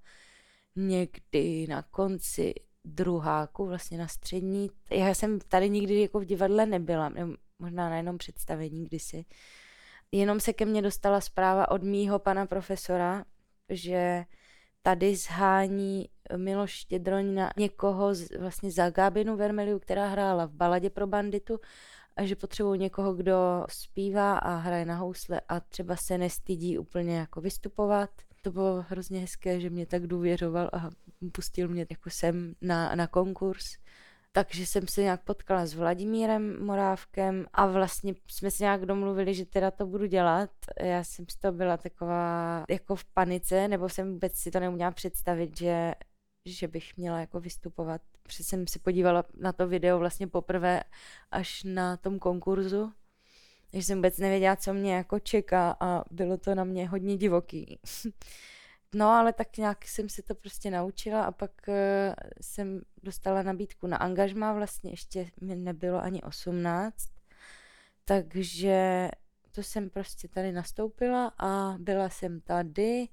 někdy 0.76 1.68
na 1.68 1.82
konci 1.82 2.54
druháku, 2.86 3.66
vlastně 3.66 3.98
na 3.98 4.08
střední. 4.08 4.70
Já 4.90 5.10
jsem 5.10 5.40
tady 5.40 5.70
nikdy 5.70 6.02
jako 6.02 6.20
v 6.20 6.26
divadle 6.26 6.66
nebyla, 6.66 7.14
možná 7.60 7.90
na 7.90 7.98
jednom 7.98 8.18
představení 8.18 8.84
kdysi 8.84 9.26
jenom 10.12 10.40
se 10.40 10.54
ke 10.54 10.66
mně 10.66 10.82
dostala 10.82 11.22
zpráva 11.22 11.72
od 11.72 11.84
mýho 11.84 12.20
pana 12.20 12.46
profesora, 12.46 13.26
že 13.70 14.26
tady 14.82 15.16
zhání 15.16 16.10
Miloš 16.36 16.72
Štědroň 16.72 17.34
na 17.34 17.52
někoho 17.58 18.14
z, 18.14 18.38
vlastně 18.38 18.72
za 18.72 18.90
Gábinu 18.90 19.38
Vermeliu, 19.38 19.80
která 19.80 20.08
hrála 20.08 20.46
v 20.46 20.52
baladě 20.52 20.90
pro 20.90 21.08
banditu 21.08 21.60
a 22.16 22.26
že 22.26 22.36
potřebují 22.36 22.80
někoho, 22.80 23.14
kdo 23.14 23.66
zpívá 23.70 24.38
a 24.38 24.56
hraje 24.56 24.86
na 24.86 24.96
housle 24.96 25.42
a 25.50 25.60
třeba 25.60 25.96
se 25.96 26.18
nestydí 26.18 26.78
úplně 26.78 27.18
jako 27.18 27.42
vystupovat. 27.42 28.10
To 28.42 28.52
bylo 28.52 28.86
hrozně 28.90 29.20
hezké, 29.20 29.60
že 29.60 29.70
mě 29.70 29.86
tak 29.86 30.08
důvěřoval 30.08 30.70
a 30.74 30.90
pustil 31.32 31.68
mě 31.68 31.86
jako 31.90 32.10
sem 32.10 32.56
na, 32.62 32.96
na 32.96 33.08
konkurs 33.08 33.66
takže 34.36 34.66
jsem 34.66 34.88
se 34.88 35.02
nějak 35.02 35.24
potkala 35.24 35.66
s 35.66 35.74
Vladimírem 35.74 36.66
Morávkem 36.66 37.46
a 37.54 37.66
vlastně 37.66 38.14
jsme 38.28 38.52
se 38.52 38.64
nějak 38.64 38.86
domluvili, 38.86 39.34
že 39.34 39.46
teda 39.46 39.72
to 39.72 39.86
budu 39.86 40.06
dělat. 40.06 40.50
Já 40.82 41.04
jsem 41.04 41.26
z 41.30 41.38
toho 41.38 41.52
byla 41.52 41.78
taková 41.78 42.64
jako 42.70 42.96
v 42.96 43.06
panice, 43.06 43.68
nebo 43.68 43.90
jsem 43.90 44.14
vůbec 44.14 44.34
si 44.36 44.52
to 44.52 44.60
neuměla 44.60 44.92
představit, 44.92 45.58
že, 45.58 45.96
že 46.46 46.68
bych 46.68 46.98
měla 46.98 47.20
jako 47.20 47.40
vystupovat. 47.40 48.02
Protože 48.24 48.44
jsem 48.44 48.68
si 48.68 48.80
podívala 48.80 49.24
na 49.38 49.54
to 49.54 49.68
video 49.68 50.00
vlastně 50.00 50.28
poprvé 50.28 50.84
až 51.32 51.64
na 51.64 51.98
tom 51.98 52.20
konkurzu, 52.20 52.94
takže 53.72 53.86
jsem 53.86 53.98
vůbec 53.98 54.18
nevěděla, 54.18 54.56
co 54.56 54.74
mě 54.74 54.96
jako 54.96 55.20
čeká 55.20 55.78
a 55.80 56.04
bylo 56.12 56.38
to 56.38 56.56
na 56.56 56.64
mě 56.64 56.88
hodně 56.88 57.18
divoký. 57.18 57.80
No, 58.96 59.10
ale 59.10 59.34
tak 59.34 59.58
nějak 59.58 59.88
jsem 59.88 60.10
se 60.10 60.22
to 60.22 60.36
prostě 60.36 60.72
naučila 60.72 61.24
a 61.24 61.32
pak 61.32 61.52
uh, 61.68 61.76
jsem 62.42 62.82
dostala 63.04 63.44
nabídku 63.44 63.88
na 63.88 63.98
angažmá, 63.98 64.54
vlastně 64.54 64.92
ještě 64.92 65.32
mi 65.42 65.56
nebylo 65.56 66.02
ani 66.02 66.22
18, 66.22 67.10
takže 68.06 69.10
to 69.52 69.64
jsem 69.64 69.90
prostě 69.90 70.28
tady 70.28 70.52
nastoupila 70.52 71.32
a 71.38 71.76
byla 71.80 72.10
jsem 72.10 72.42
tady, 72.42 73.08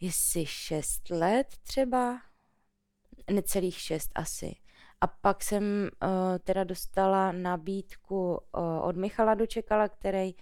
jestli 0.00 0.46
6 0.46 1.10
let 1.10 1.46
třeba, 1.62 2.20
necelých 3.30 3.78
6 3.78 4.10
asi. 4.14 4.54
A 5.00 5.06
pak 5.06 5.44
jsem 5.44 5.62
uh, 5.62 6.08
teda 6.44 6.64
dostala 6.64 7.32
nabídku 7.32 8.30
uh, 8.32 8.38
od 8.82 8.96
Michala 8.96 9.34
Dočekala, 9.34 9.88
který 9.88 10.34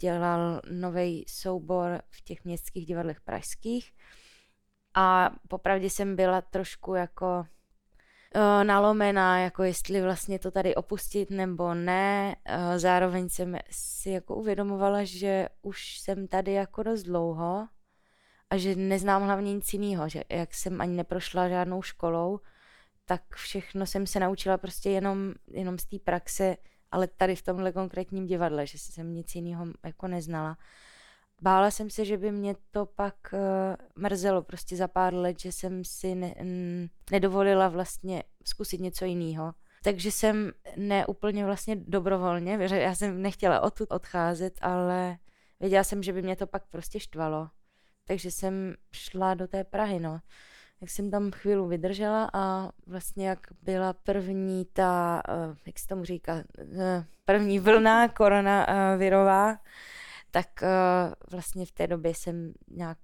dělal 0.00 0.60
nový 0.70 1.24
soubor 1.28 2.02
v 2.10 2.20
těch 2.24 2.44
městských 2.44 2.86
divadlech 2.86 3.20
pražských 3.20 3.92
a 4.94 5.30
popravdě 5.48 5.90
jsem 5.90 6.16
byla 6.16 6.40
trošku 6.40 6.94
jako 6.94 7.44
uh, 8.34 8.64
nalomená, 8.64 9.38
jako 9.38 9.62
jestli 9.62 10.02
vlastně 10.02 10.38
to 10.38 10.50
tady 10.50 10.74
opustit 10.74 11.30
nebo 11.30 11.74
ne. 11.74 12.36
Uh, 12.48 12.78
zároveň 12.78 13.28
jsem 13.28 13.56
si 13.70 14.10
jako 14.10 14.36
uvědomovala, 14.36 15.04
že 15.04 15.48
už 15.62 15.98
jsem 15.98 16.28
tady 16.28 16.52
jako 16.52 16.82
dost 16.82 17.02
dlouho 17.02 17.68
a 18.50 18.56
že 18.56 18.74
neznám 18.74 19.22
hlavně 19.22 19.54
nic 19.54 19.72
jiného, 19.72 20.08
že 20.08 20.24
jak 20.28 20.54
jsem 20.54 20.80
ani 20.80 20.96
neprošla 20.96 21.48
žádnou 21.48 21.82
školou, 21.82 22.40
tak 23.06 23.34
všechno 23.34 23.86
jsem 23.86 24.06
se 24.06 24.20
naučila 24.20 24.58
prostě 24.58 24.90
jenom, 24.90 25.34
jenom 25.50 25.78
z 25.78 25.84
té 25.84 25.98
praxe, 25.98 26.56
ale 26.90 27.06
tady 27.06 27.36
v 27.36 27.42
tomhle 27.42 27.72
konkrétním 27.72 28.26
divadle, 28.26 28.66
že 28.66 28.78
jsem 28.78 29.14
nic 29.14 29.34
jiného 29.34 29.66
jako 29.84 30.08
neznala. 30.08 30.58
Bála 31.42 31.70
jsem 31.70 31.90
se, 31.90 32.04
že 32.04 32.16
by 32.16 32.32
mě 32.32 32.54
to 32.70 32.86
pak 32.86 33.14
uh, 33.32 33.40
mrzelo 34.02 34.42
prostě 34.42 34.76
za 34.76 34.88
pár 34.88 35.14
let, 35.14 35.40
že 35.40 35.52
jsem 35.52 35.84
si 35.84 36.14
ne, 36.14 36.34
n, 36.36 36.88
nedovolila 37.10 37.68
vlastně 37.68 38.22
zkusit 38.44 38.80
něco 38.80 39.04
jiného. 39.04 39.52
Takže 39.84 40.10
jsem 40.10 40.52
neúplně 40.76 41.44
vlastně 41.44 41.76
dobrovolně, 41.76 42.58
já 42.72 42.94
jsem 42.94 43.22
nechtěla 43.22 43.60
odtud 43.60 43.92
odcházet, 43.92 44.58
ale 44.60 45.18
věděla 45.60 45.84
jsem, 45.84 46.02
že 46.02 46.12
by 46.12 46.22
mě 46.22 46.36
to 46.36 46.46
pak 46.46 46.66
prostě 46.66 47.00
štvalo. 47.00 47.48
Takže 48.10 48.30
jsem 48.30 48.74
šla 48.92 49.34
do 49.34 49.48
té 49.48 49.64
Prahy, 49.64 50.00
no. 50.00 50.20
Jak 50.80 50.90
jsem 50.90 51.10
tam 51.10 51.30
chvíli 51.30 51.68
vydržela 51.68 52.30
a 52.32 52.70
vlastně 52.86 53.28
jak 53.28 53.46
byla 53.62 53.92
první 53.92 54.64
ta, 54.64 55.22
uh, 55.28 55.56
jak 55.66 55.78
se 55.78 55.86
tomu 55.86 56.04
říká, 56.04 56.34
uh, 56.34 57.04
první 57.24 57.58
vlna 57.58 58.08
koronavirová, 58.08 59.58
tak 60.30 60.46
uh, 60.62 61.12
vlastně 61.30 61.66
v 61.66 61.72
té 61.72 61.86
době 61.86 62.14
jsem 62.14 62.52
nějak 62.68 62.98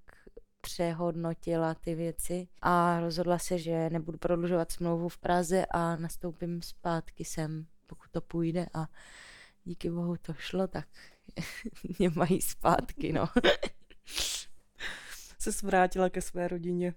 přehodnotila 0.60 1.74
ty 1.74 1.94
věci 1.94 2.48
a 2.62 3.00
rozhodla 3.00 3.38
se, 3.38 3.58
že 3.58 3.90
nebudu 3.90 4.18
prodlužovat 4.18 4.72
smlouvu 4.72 5.08
v 5.08 5.18
Praze 5.18 5.66
a 5.70 5.96
nastoupím 5.96 6.62
zpátky 6.62 7.24
sem, 7.24 7.66
pokud 7.86 8.10
to 8.10 8.20
půjde 8.20 8.66
a 8.74 8.86
díky 9.64 9.90
bohu 9.90 10.16
to 10.16 10.34
šlo, 10.34 10.66
tak 10.66 10.88
mě 11.98 12.10
mají 12.10 12.42
zpátky, 12.42 13.12
no. 13.12 13.28
se 15.52 15.66
vrátila 15.66 16.10
ke 16.10 16.20
své 16.20 16.48
rodině. 16.48 16.94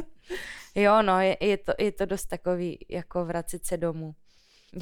jo, 0.74 1.02
no, 1.02 1.20
je, 1.20 1.36
je, 1.40 1.56
to, 1.56 1.72
je 1.78 1.92
to 1.92 2.06
dost 2.06 2.26
takový, 2.26 2.78
jako 2.88 3.24
vracet 3.24 3.66
se 3.66 3.76
domů. 3.76 4.14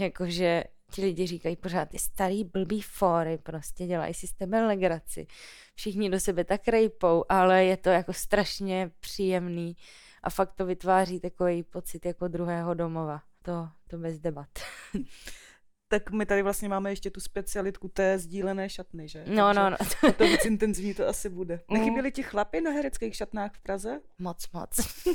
Jakože 0.01 0.65
ti 0.91 1.03
lidi 1.03 1.27
říkají 1.27 1.57
pořád, 1.57 1.89
ty 1.89 1.99
starý 1.99 2.45
blbý 2.45 2.83
fóry, 2.83 3.39
prostě 3.39 3.87
dělají 3.87 4.15
si 4.15 4.27
s 4.27 4.33
tebe 4.33 4.67
legraci. 4.67 5.27
Všichni 5.75 6.11
do 6.11 6.21
sebe 6.21 6.45
tak 6.45 6.69
rejpou, 6.69 7.25
ale 7.29 7.65
je 7.65 7.77
to 7.77 7.89
jako 7.89 8.13
strašně 8.13 8.91
příjemný 9.01 9.77
a 10.23 10.31
fakt 10.31 10.53
to 10.55 10.67
vytváří 10.67 11.21
takový 11.21 11.63
pocit 11.63 12.07
jako 12.07 12.29
druhého 12.29 12.75
domova. 12.75 13.23
To, 13.43 13.69
to 13.87 13.99
bez 13.99 14.19
debat. 14.19 14.49
tak 15.89 16.11
my 16.11 16.27
tady 16.27 16.43
vlastně 16.43 16.69
máme 16.69 16.91
ještě 16.91 17.11
tu 17.11 17.21
specialitku 17.21 17.89
té 17.89 18.19
sdílené 18.19 18.69
šatny, 18.69 19.09
že? 19.09 19.25
No, 19.27 19.55
Takže 19.55 19.61
no, 19.61 19.71
no. 20.03 20.13
to 20.13 20.25
víc 20.25 20.45
intenzivní 20.45 20.95
to 20.95 21.09
asi 21.09 21.29
bude. 21.29 21.61
Mm. 21.69 21.79
Nechyběli 21.79 22.13
ti 22.13 22.23
chlapy 22.23 22.61
na 22.61 22.71
hereckých 22.71 23.17
šatnách 23.17 23.53
v 23.55 23.61
Praze? 23.61 24.01
Moc, 24.19 24.51
moc. 24.53 24.81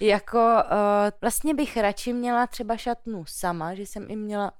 jako 0.00 0.38
uh, 0.38 1.10
vlastně 1.20 1.54
bych 1.54 1.76
radši 1.76 2.12
měla 2.12 2.46
třeba 2.46 2.76
šatnu 2.76 3.24
sama, 3.26 3.74
že 3.74 3.82
jsem 3.82 4.10
i 4.10 4.16
měla 4.16 4.52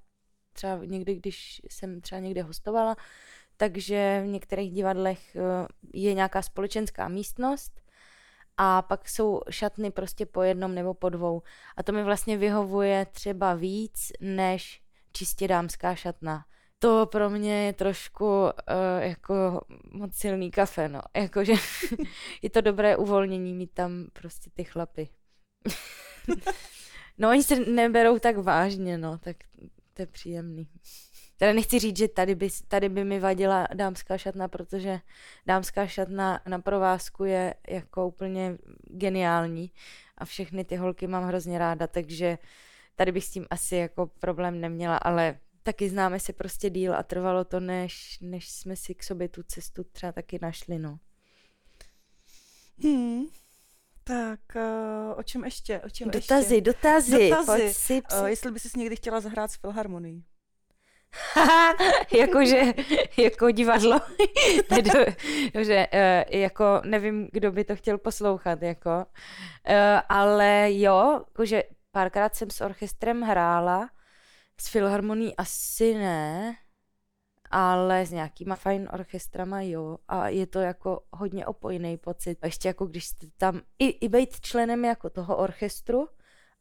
třeba 0.53 0.85
někdy, 0.85 1.15
když 1.15 1.63
jsem 1.71 2.01
třeba 2.01 2.21
někde 2.21 2.43
hostovala, 2.43 2.97
takže 3.57 4.21
v 4.25 4.27
některých 4.27 4.73
divadlech 4.73 5.37
uh, 5.37 5.67
je 5.95 6.15
nějaká 6.15 6.43
společenská 6.43 7.09
místnost 7.09 7.81
a 8.59 8.83
pak 8.83 9.09
jsou 9.09 9.41
šatny 9.51 9.91
prostě 9.91 10.27
po 10.27 10.43
jednom 10.43 10.75
nebo 10.75 10.95
po 10.95 11.09
dvou. 11.09 11.43
A 11.77 11.83
to 11.83 11.93
mi 11.93 12.05
vlastně 12.05 12.37
vyhovuje 12.37 13.07
třeba 13.13 13.55
víc 13.55 14.13
než 14.21 14.83
čistě 15.13 15.49
dámská 15.49 15.95
šatna. 15.95 16.45
To 16.79 17.07
pro 17.07 17.31
mě 17.31 17.67
je 17.67 17.73
trošku 17.73 18.25
uh, 18.25 18.51
jako 18.99 19.61
moc 19.93 20.17
silný 20.17 20.51
kafe, 20.51 20.89
no. 20.89 21.01
Jakože 21.17 21.53
je 22.43 22.51
to 22.51 22.61
dobré 22.61 22.97
uvolnění 22.97 23.55
mít 23.55 23.71
tam 23.75 24.07
prostě 24.13 24.51
ty 24.55 24.65
chlapy. 24.65 25.09
no 27.19 27.29
oni 27.29 27.43
se 27.43 27.57
neberou 27.57 28.19
tak 28.19 28.37
vážně, 28.37 28.99
no, 28.99 29.19
tak 29.19 29.37
to 29.95 30.03
je 30.03 30.07
příjemný. 30.07 30.69
Teda 31.39 31.53
nechci 31.53 31.79
říct, 31.79 31.97
že 31.97 32.09
tady 32.09 32.35
by, 32.35 32.49
tady 32.69 32.89
by 32.89 33.05
mi 33.05 33.21
vadila 33.21 33.69
dámská 33.75 34.19
šatna, 34.19 34.49
protože 34.49 35.01
dámská 35.47 35.87
šatna 35.87 36.41
na 36.47 36.59
provázku 36.59 37.25
je 37.25 37.55
jako 37.69 38.07
úplně 38.07 38.59
geniální 38.85 39.73
a 40.19 40.25
všechny 40.25 40.65
ty 40.65 40.77
holky 40.77 41.07
mám 41.07 41.25
hrozně 41.25 41.59
ráda, 41.59 41.87
takže 41.87 42.39
tady 42.97 43.13
bych 43.13 43.25
s 43.25 43.31
tím 43.31 43.47
asi 43.51 43.77
jako 43.77 44.07
problém 44.07 44.61
neměla, 44.61 44.97
ale 44.97 45.39
taky 45.63 45.89
známe 45.89 46.21
se 46.21 46.33
prostě 46.33 46.71
díl 46.71 46.95
a 46.95 47.03
trvalo 47.03 47.45
to, 47.45 47.61
než, 47.61 48.19
než 48.21 48.51
jsme 48.51 48.77
si 48.77 48.95
k 48.95 49.03
sobě 49.03 49.29
tu 49.29 49.43
cestu 49.43 49.85
třeba 49.85 50.13
taky 50.13 50.39
našli, 50.43 50.79
no. 50.79 50.99
Hmm. 52.83 53.25
Tak 54.05 54.41
uh, 54.57 55.19
o 55.19 55.23
čem 55.23 55.45
ještě? 55.45 55.81
O 55.81 55.91
čem 55.91 56.11
dotazy, 56.11 56.55
ještě? 56.55 56.61
dotazy, 56.61 57.31
dotazy. 57.31 57.47
Pojď 57.47 57.77
si, 57.77 58.03
Uh, 58.21 58.27
jestli 58.27 58.51
by 58.51 58.61
si 58.61 58.79
někdy 58.79 58.97
chtěla 58.97 59.21
zahrát 59.21 59.51
s 59.51 59.57
Filharmonií. 59.57 60.25
jakože, 62.19 62.63
jako 63.17 63.51
divadlo. 63.51 64.01
Dobře, 65.55 65.89
eh, 65.93 66.39
jako 66.39 66.81
nevím, 66.85 67.29
kdo 67.33 67.53
by 67.53 67.65
to 67.65 67.77
chtěl 67.77 67.99
poslouchat, 67.99 68.63
jako. 68.63 69.07
Eh, 69.67 70.03
Ale 70.09 70.69
jo, 70.73 71.25
jakože 71.29 71.63
párkrát 71.91 72.37
jsem 72.37 72.51
s 72.51 72.61
orchestrem 72.61 73.23
hrála, 73.23 73.91
s 74.61 74.69
filharmonií 74.69 75.37
asi 75.37 75.95
ne, 75.95 76.57
ale 77.51 78.07
s 78.07 78.11
nějakýma 78.11 78.57
fajn 78.57 78.89
orchestrama 78.93 79.63
jo. 79.63 79.99
A 80.09 80.29
je 80.29 80.47
to 80.47 80.59
jako 80.61 81.03
hodně 81.13 81.47
opojný 81.47 81.97
pocit. 81.97 82.39
A 82.43 82.47
ještě 82.47 82.69
jako 82.69 82.87
když 82.87 83.07
jste 83.07 83.27
tam, 83.37 83.61
i, 83.79 83.87
i 83.87 84.09
být 84.09 84.41
členem 84.41 84.85
jako 84.85 85.11
toho 85.11 85.37
orchestru 85.37 86.09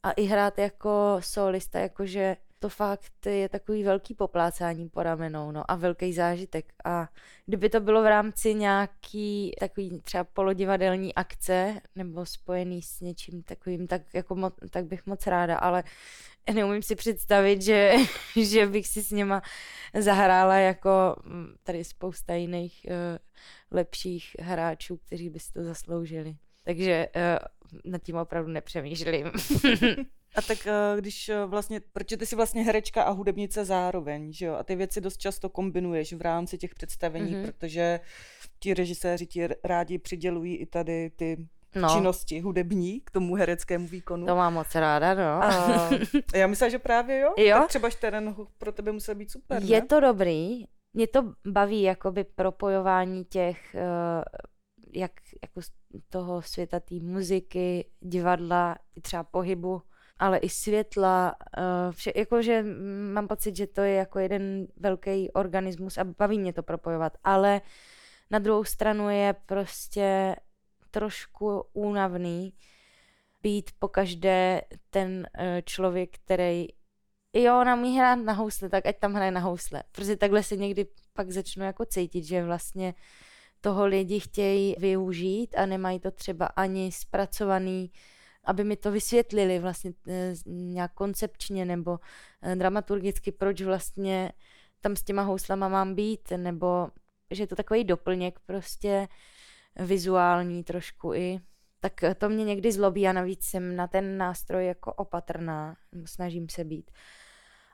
a 0.02 0.12
i 0.12 0.22
hrát 0.24 0.58
jako 0.58 1.16
solista, 1.20 1.78
jakože 1.78 2.36
to 2.58 2.68
fakt 2.68 3.26
je 3.26 3.48
takový 3.48 3.82
velký 3.82 4.14
poplácání 4.14 4.88
po 4.88 5.02
ramenou, 5.02 5.50
no 5.50 5.70
a 5.70 5.74
velký 5.74 6.12
zážitek. 6.12 6.72
A 6.84 7.08
kdyby 7.46 7.68
to 7.68 7.80
bylo 7.80 8.02
v 8.02 8.06
rámci 8.06 8.54
nějaký 8.54 9.52
takový 9.60 10.00
třeba 10.00 10.24
polodivadelní 10.24 11.14
akce 11.14 11.80
nebo 11.94 12.26
spojený 12.26 12.82
s 12.82 13.00
něčím 13.00 13.42
takovým, 13.42 13.86
tak, 13.86 14.02
jako 14.14 14.34
mo- 14.34 14.68
tak 14.70 14.84
bych 14.84 15.06
moc 15.06 15.26
ráda, 15.26 15.58
ale 15.58 15.84
neumím 16.54 16.82
si 16.82 16.96
představit, 16.96 17.62
že, 17.62 17.92
že 18.42 18.66
bych 18.66 18.88
si 18.88 19.02
s 19.02 19.10
něma 19.10 19.42
zahrála 19.98 20.56
jako 20.56 21.16
mm, 21.24 21.54
tady 21.62 21.84
spousta 21.84 22.34
jiných 22.34 22.86
uh, 22.86 22.94
lepších 23.70 24.36
hráčů, 24.38 24.96
kteří 24.96 25.30
by 25.30 25.40
si 25.40 25.52
to 25.52 25.64
zasloužili. 25.64 26.36
Takže 26.64 27.08
uh, 27.16 27.92
nad 27.92 28.02
tím 28.02 28.16
opravdu 28.16 28.50
nepřemýšlím. 28.50 29.30
A 30.38 30.42
tak 30.42 30.66
eh, 30.66 30.72
když 30.98 31.28
eh, 31.28 31.44
vlastně, 31.46 31.80
protože 31.92 32.16
ty 32.16 32.26
jsi 32.26 32.36
vlastně 32.36 32.62
herečka 32.62 33.02
a 33.02 33.10
hudebnice 33.10 33.64
zároveň, 33.64 34.32
že 34.32 34.46
jo? 34.46 34.54
A 34.54 34.62
ty 34.64 34.76
věci 34.76 35.00
dost 35.00 35.16
často 35.16 35.48
kombinuješ 35.48 36.12
v 36.12 36.22
rámci 36.22 36.58
těch 36.58 36.74
představení, 36.74 37.32
Mhm. 37.34 37.42
protože 37.44 38.00
ti 38.60 38.74
režiséři 38.74 39.26
ti 39.26 39.48
rádi 39.64 39.98
přidělují 39.98 40.56
i 40.56 40.66
tady 40.66 41.10
ty 41.10 41.36
No, 41.74 41.88
činnosti 41.94 42.40
hudební 42.40 43.00
k 43.00 43.10
tomu 43.10 43.34
hereckému 43.34 43.86
výkonu. 43.86 44.26
to 44.26 44.36
mám 44.36 44.54
moc 44.54 44.74
ráda, 44.74 45.14
no. 45.14 45.42
A 45.44 45.88
já 46.34 46.46
myslím, 46.46 46.70
že 46.70 46.78
právě 46.78 47.18
jo. 47.20 47.34
Jo? 47.38 47.56
Tak 47.58 47.68
třeba 47.68 47.90
Šteren 47.90 48.34
pro 48.58 48.72
tebe 48.72 48.92
musel 48.92 49.14
být 49.14 49.30
super, 49.30 49.62
Je 49.62 49.80
ne? 49.80 49.86
to 49.86 50.00
dobrý. 50.00 50.64
Mě 50.94 51.06
to 51.06 51.32
baví, 51.46 51.82
jakoby 51.82 52.24
propojování 52.24 53.24
těch, 53.24 53.74
eh, 53.74 54.24
jak 54.92 55.12
jako 55.42 55.60
toho 56.08 56.42
světa 56.42 56.80
té 56.80 56.94
muziky, 56.94 57.90
divadla, 58.00 58.76
i 58.96 59.00
třeba 59.00 59.22
pohybu, 59.24 59.82
ale 60.18 60.38
i 60.38 60.48
světla. 60.48 61.36
eh, 61.58 61.92
Vše, 61.92 62.12
jakože 62.16 62.64
mám 63.12 63.28
pocit, 63.28 63.56
že 63.56 63.66
to 63.66 63.80
je 63.80 63.94
jako 63.94 64.18
jeden 64.18 64.66
velký 64.76 65.30
organismus 65.30 65.98
a 65.98 66.04
baví 66.04 66.38
mě 66.38 66.52
to 66.52 66.62
propojovat. 66.62 67.12
Ale 67.24 67.60
na 68.30 68.38
druhou 68.38 68.64
stranu 68.64 69.10
je 69.10 69.34
prostě 69.46 70.36
trošku 70.90 71.64
únavný 71.72 72.54
být 73.42 73.70
pokaždé 73.78 74.62
ten 74.90 75.26
eh, 75.34 75.62
člověk, 75.64 76.18
který 76.24 76.66
jo, 77.32 77.60
ona 77.60 77.74
umí 77.74 77.98
hrát 77.98 78.14
na 78.14 78.32
housle, 78.32 78.68
tak 78.68 78.86
ať 78.86 78.98
tam 78.98 79.14
hraje 79.14 79.30
na 79.30 79.40
housle. 79.40 79.82
Protože 79.92 80.16
takhle 80.16 80.42
se 80.42 80.56
někdy 80.56 80.86
pak 81.12 81.30
začnu 81.30 81.64
jako 81.64 81.84
cítit, 81.84 82.24
že 82.24 82.44
vlastně 82.44 82.94
toho 83.60 83.86
lidi 83.86 84.20
chtějí 84.20 84.74
využít 84.78 85.54
a 85.56 85.66
nemají 85.66 86.00
to 86.00 86.10
třeba 86.10 86.46
ani 86.46 86.92
zpracovaný, 86.92 87.92
aby 88.48 88.64
mi 88.64 88.76
to 88.76 88.92
vysvětlili 88.92 89.58
vlastně 89.58 89.92
eh, 90.08 90.34
nějak 90.46 90.92
koncepčně 90.94 91.64
nebo 91.64 91.98
eh, 92.42 92.56
dramaturgicky, 92.56 93.32
proč 93.32 93.62
vlastně 93.62 94.32
tam 94.80 94.96
s 94.96 95.02
těma 95.02 95.22
houslama 95.22 95.68
mám 95.68 95.94
být, 95.94 96.32
nebo 96.36 96.88
že 97.30 97.42
je 97.42 97.46
to 97.46 97.56
takový 97.56 97.84
doplněk 97.84 98.38
prostě 98.38 99.08
vizuální 99.76 100.64
trošku 100.64 101.14
i. 101.14 101.38
Tak 101.80 102.04
to 102.18 102.28
mě 102.28 102.44
někdy 102.44 102.72
zlobí 102.72 103.08
a 103.08 103.12
navíc 103.12 103.44
jsem 103.44 103.76
na 103.76 103.86
ten 103.86 104.18
nástroj 104.18 104.66
jako 104.66 104.92
opatrná, 104.92 105.76
snažím 106.04 106.48
se 106.48 106.64
být. 106.64 106.90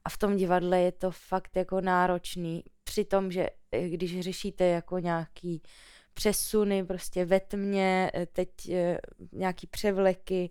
A 0.05 0.09
v 0.09 0.17
tom 0.19 0.37
divadle 0.37 0.81
je 0.81 0.93
to 0.93 1.11
fakt 1.11 1.57
jako 1.57 1.81
náročný, 1.81 2.65
při 2.85 3.05
tom, 3.05 3.31
že 3.31 3.49
eh, 3.73 3.89
když 3.89 4.21
řešíte 4.21 4.65
jako 4.65 4.99
nějaký 4.99 5.63
přesuny 6.15 6.85
prostě 6.85 7.25
ve 7.25 7.41
tmě, 7.41 8.11
eh, 8.15 8.27
teď 8.27 8.69
eh, 8.69 8.99
nějaký 9.33 9.67
převleky, 9.67 10.51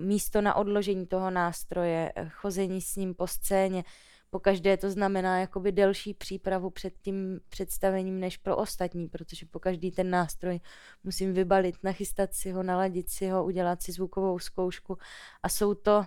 místo 0.00 0.40
na 0.40 0.54
odložení 0.54 1.06
toho 1.06 1.30
nástroje, 1.30 2.12
eh, 2.16 2.28
chození 2.28 2.80
s 2.80 2.96
ním 2.96 3.14
po 3.14 3.26
scéně, 3.26 3.84
po 4.30 4.40
každé 4.40 4.76
to 4.76 4.90
znamená 4.90 5.40
jakoby 5.40 5.72
delší 5.72 6.14
přípravu 6.14 6.70
před 6.70 6.94
tím 7.00 7.40
představením 7.48 8.20
než 8.20 8.36
pro 8.36 8.56
ostatní, 8.56 9.08
protože 9.08 9.46
po 9.46 9.58
každý 9.58 9.90
ten 9.90 10.10
nástroj 10.10 10.60
musím 11.04 11.34
vybalit, 11.34 11.76
nachystat 11.82 12.34
si 12.34 12.50
ho, 12.50 12.62
naladit 12.62 13.10
si 13.10 13.28
ho, 13.28 13.44
udělat 13.44 13.82
si 13.82 13.92
zvukovou 13.92 14.38
zkoušku 14.38 14.98
a 15.42 15.48
jsou 15.48 15.74
to, 15.74 16.04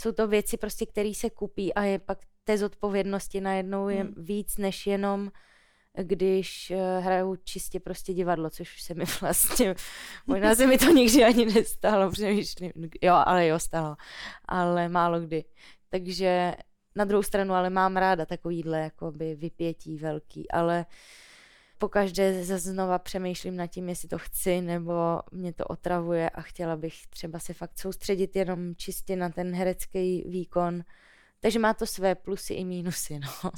jsou 0.00 0.12
to 0.12 0.28
věci 0.28 0.56
prostě, 0.56 0.86
které 0.86 1.14
se 1.14 1.30
kupí 1.30 1.74
a 1.74 1.82
je 1.82 1.98
pak 1.98 2.18
té 2.44 2.58
zodpovědnosti 2.58 3.40
najednou 3.40 3.88
je 3.88 4.02
Hmm. 4.02 4.14
víc 4.16 4.58
než 4.58 4.86
jenom 4.86 5.30
když 6.02 6.70
eh, 6.70 7.00
hraju 7.00 7.36
čistě 7.36 7.80
prostě 7.80 8.14
divadlo, 8.14 8.50
což 8.50 8.82
se 8.82 8.94
mi 8.94 9.04
vlastně, 9.20 9.74
možná 10.26 10.54
se 10.54 10.66
mi 10.66 10.78
to 10.78 10.92
nikdy 10.92 11.24
ani 11.24 11.46
nestalo, 11.46 12.10
přemýšlím, 12.10 12.72
jo, 13.02 13.14
ale 13.26 13.46
jo, 13.46 13.58
stalo, 13.58 13.96
ale 14.48 14.88
málo 14.88 15.20
kdy. 15.20 15.44
Takže 15.88 16.54
na 16.96 17.04
druhou 17.04 17.22
stranu 17.22 17.54
ale 17.54 17.70
mám 17.70 17.96
ráda 17.96 18.26
takovýhle 18.26 18.80
jakoby 18.80 19.34
vypětí 19.34 19.96
velký, 19.96 20.50
ale 20.50 20.86
pokaždé 21.78 22.44
znova 22.44 22.98
přemýšlím 22.98 23.56
nad 23.56 23.66
tím, 23.66 23.88
jestli 23.88 24.08
to 24.08 24.18
chci, 24.18 24.60
nebo 24.60 25.20
mě 25.32 25.52
to 25.52 25.64
otravuje 25.64 26.30
a 26.30 26.42
chtěla 26.42 26.76
bych 26.76 27.06
třeba 27.06 27.38
se 27.38 27.54
fakt 27.54 27.78
soustředit 27.78 28.36
jenom 28.36 28.74
čistě 28.76 29.16
na 29.16 29.28
ten 29.28 29.54
herecký 29.54 30.24
výkon. 30.28 30.82
Takže 31.40 31.58
má 31.58 31.74
to 31.74 31.86
své 31.86 32.14
plusy 32.14 32.54
i 32.54 32.64
mínusy, 32.64 33.18
no. 33.18 33.50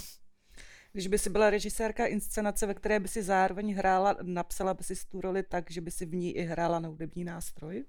Když 0.99 1.09
by 1.09 1.19
si 1.19 1.31
byla 1.31 1.51
režisérka 1.51 2.07
inscenace, 2.07 2.67
ve 2.67 2.75
které 2.75 3.01
by 3.01 3.09
si 3.09 3.23
zároveň 3.23 3.75
hrála, 3.75 4.17
napsala 4.23 4.75
by 4.75 4.85
si 4.85 4.95
tu 5.09 5.21
roli 5.21 5.43
tak, 5.43 5.71
že 5.71 5.81
by 5.81 5.91
si 5.91 6.07
v 6.07 6.15
ní 6.15 6.37
i 6.37 6.43
hrála 6.43 6.79
na 6.79 6.89
hudební 6.89 7.25
nástroj? 7.25 7.85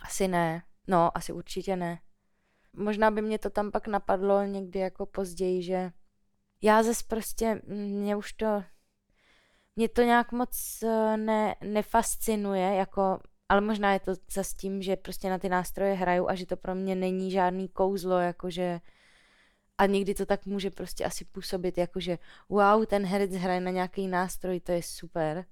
Asi 0.00 0.28
ne. 0.28 0.62
No, 0.86 1.16
asi 1.16 1.32
určitě 1.32 1.76
ne. 1.76 2.00
Možná 2.72 3.10
by 3.10 3.22
mě 3.22 3.38
to 3.38 3.50
tam 3.50 3.70
pak 3.70 3.86
napadlo 3.86 4.42
někdy 4.42 4.78
jako 4.78 5.06
později, 5.06 5.62
že 5.62 5.90
já 6.62 6.82
zase 6.82 7.04
prostě, 7.08 7.62
mě 7.66 8.16
už 8.16 8.32
to, 8.32 8.64
mě 9.76 9.88
to 9.88 10.02
nějak 10.02 10.32
moc 10.32 10.82
eh, 10.82 11.16
ne, 11.16 11.56
nefascinuje, 11.64 12.74
jako, 12.74 13.20
ale 13.48 13.60
možná 13.60 13.92
je 13.92 14.00
to 14.00 14.12
zase 14.32 14.56
tím, 14.56 14.82
že 14.82 14.96
prostě 14.96 15.30
na 15.30 15.38
ty 15.38 15.48
nástroje 15.48 15.94
hraju 15.94 16.28
a 16.28 16.34
že 16.34 16.46
to 16.46 16.56
pro 16.56 16.74
mě 16.74 16.94
není 16.94 17.30
žádný 17.30 17.68
kouzlo, 17.68 18.18
jakože 18.18 18.80
a 19.82 19.86
někdy 19.86 20.14
to 20.14 20.26
tak 20.26 20.46
může 20.46 20.70
prostě 20.70 21.04
asi 21.04 21.24
působit, 21.24 21.78
jakože 21.78 22.18
wow, 22.48 22.84
ten 22.86 23.06
herec 23.06 23.34
hraje 23.34 23.60
na 23.60 23.70
nějaký 23.70 24.08
nástroj, 24.08 24.60
to 24.60 24.72
je 24.72 24.82
super. 24.82 25.44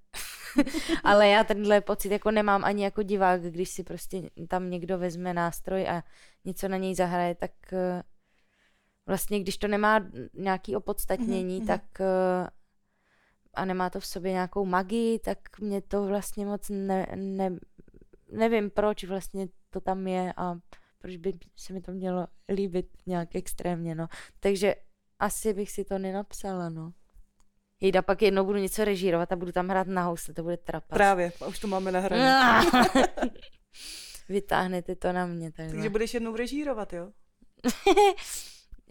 Ale 1.05 1.29
já 1.29 1.45
tenhle 1.45 1.81
pocit 1.81 2.13
jako 2.13 2.31
nemám 2.31 2.65
ani 2.65 2.85
jako 2.85 3.03
divák, 3.03 3.43
když 3.43 3.71
si 3.71 3.85
prostě 3.85 4.31
tam 4.49 4.71
někdo 4.71 4.99
vezme 4.99 5.35
nástroj 5.35 5.89
a 5.89 6.03
něco 6.45 6.69
na 6.69 6.77
něj 6.77 6.95
zahraje, 6.95 7.35
tak 7.35 7.51
eh, 7.73 8.03
vlastně 9.07 9.41
když 9.41 9.57
to 9.59 9.69
nemá 9.69 10.07
nějaký 10.35 10.77
opodstatnění, 10.77 11.57
Mhm, 11.57 11.67
mhm. 11.67 11.67
tak 11.67 12.01
eh, 12.01 12.49
a 13.55 13.65
nemá 13.65 13.91
to 13.91 14.01
v 14.01 14.07
sobě 14.07 14.33
nějakou 14.33 14.65
magii, 14.65 15.19
tak 15.19 15.59
mě 15.59 15.83
to 15.83 16.05
vlastně 16.07 16.47
moc 16.47 16.69
ne, 16.69 17.07
ne, 17.15 17.57
nevím, 18.33 18.71
proč 18.71 19.05
vlastně 19.05 19.49
to 19.71 19.81
tam 19.81 20.07
je 20.07 20.33
a 20.37 20.59
proč 21.03 21.17
by 21.17 21.33
se 21.57 21.73
mi 21.73 21.81
to 21.81 21.93
mělo 21.93 22.27
líbit 22.49 22.87
nějak 23.07 23.35
extrémně, 23.35 23.95
no. 23.95 24.09
Takže 24.41 24.75
asi 25.19 25.55
bych 25.55 25.71
si 25.71 25.85
to 25.85 25.99
nenapsala, 25.99 26.69
no. 26.69 26.93
Jejda, 27.81 28.03
pak 28.03 28.23
jednou 28.23 28.45
budu 28.45 28.59
něco 28.59 28.85
režírovat 28.85 29.33
a 29.33 29.37
budu 29.37 29.53
tam 29.53 29.69
hrát 29.69 29.87
na 29.87 30.05
housle, 30.05 30.35
to 30.35 30.43
bude 30.43 30.57
trapas. 30.57 30.97
Právě, 30.97 31.33
a 31.41 31.47
už 31.47 31.59
to 31.59 31.67
máme 31.67 31.93
na 31.93 32.01
hraní. 32.01 32.67
Vytáhnete 34.29 34.97
to 34.97 35.13
na 35.13 35.27
mě 35.27 35.53
takhle. 35.53 35.75
Takže 35.75 35.91
budeš 35.91 36.15
jednou 36.15 36.37
režírovat, 36.37 36.93
jo? 36.93 37.11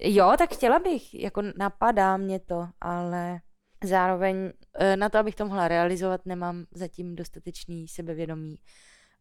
Jo, 0.01 0.33
tak 0.37 0.53
chtěla 0.53 0.79
bych, 0.79 1.13
jako 1.13 1.41
napadá 1.57 2.17
mě 2.17 2.39
to, 2.39 2.67
ale 2.81 3.41
zároveň 3.83 4.51
eh, 4.79 4.97
na 4.97 5.09
to, 5.09 5.17
abych 5.17 5.35
to 5.35 5.45
mohla 5.45 5.67
realizovat, 5.67 6.25
nemám 6.25 6.65
zatím 6.71 7.15
dostatečný 7.15 7.87
sebevědomí 7.87 8.55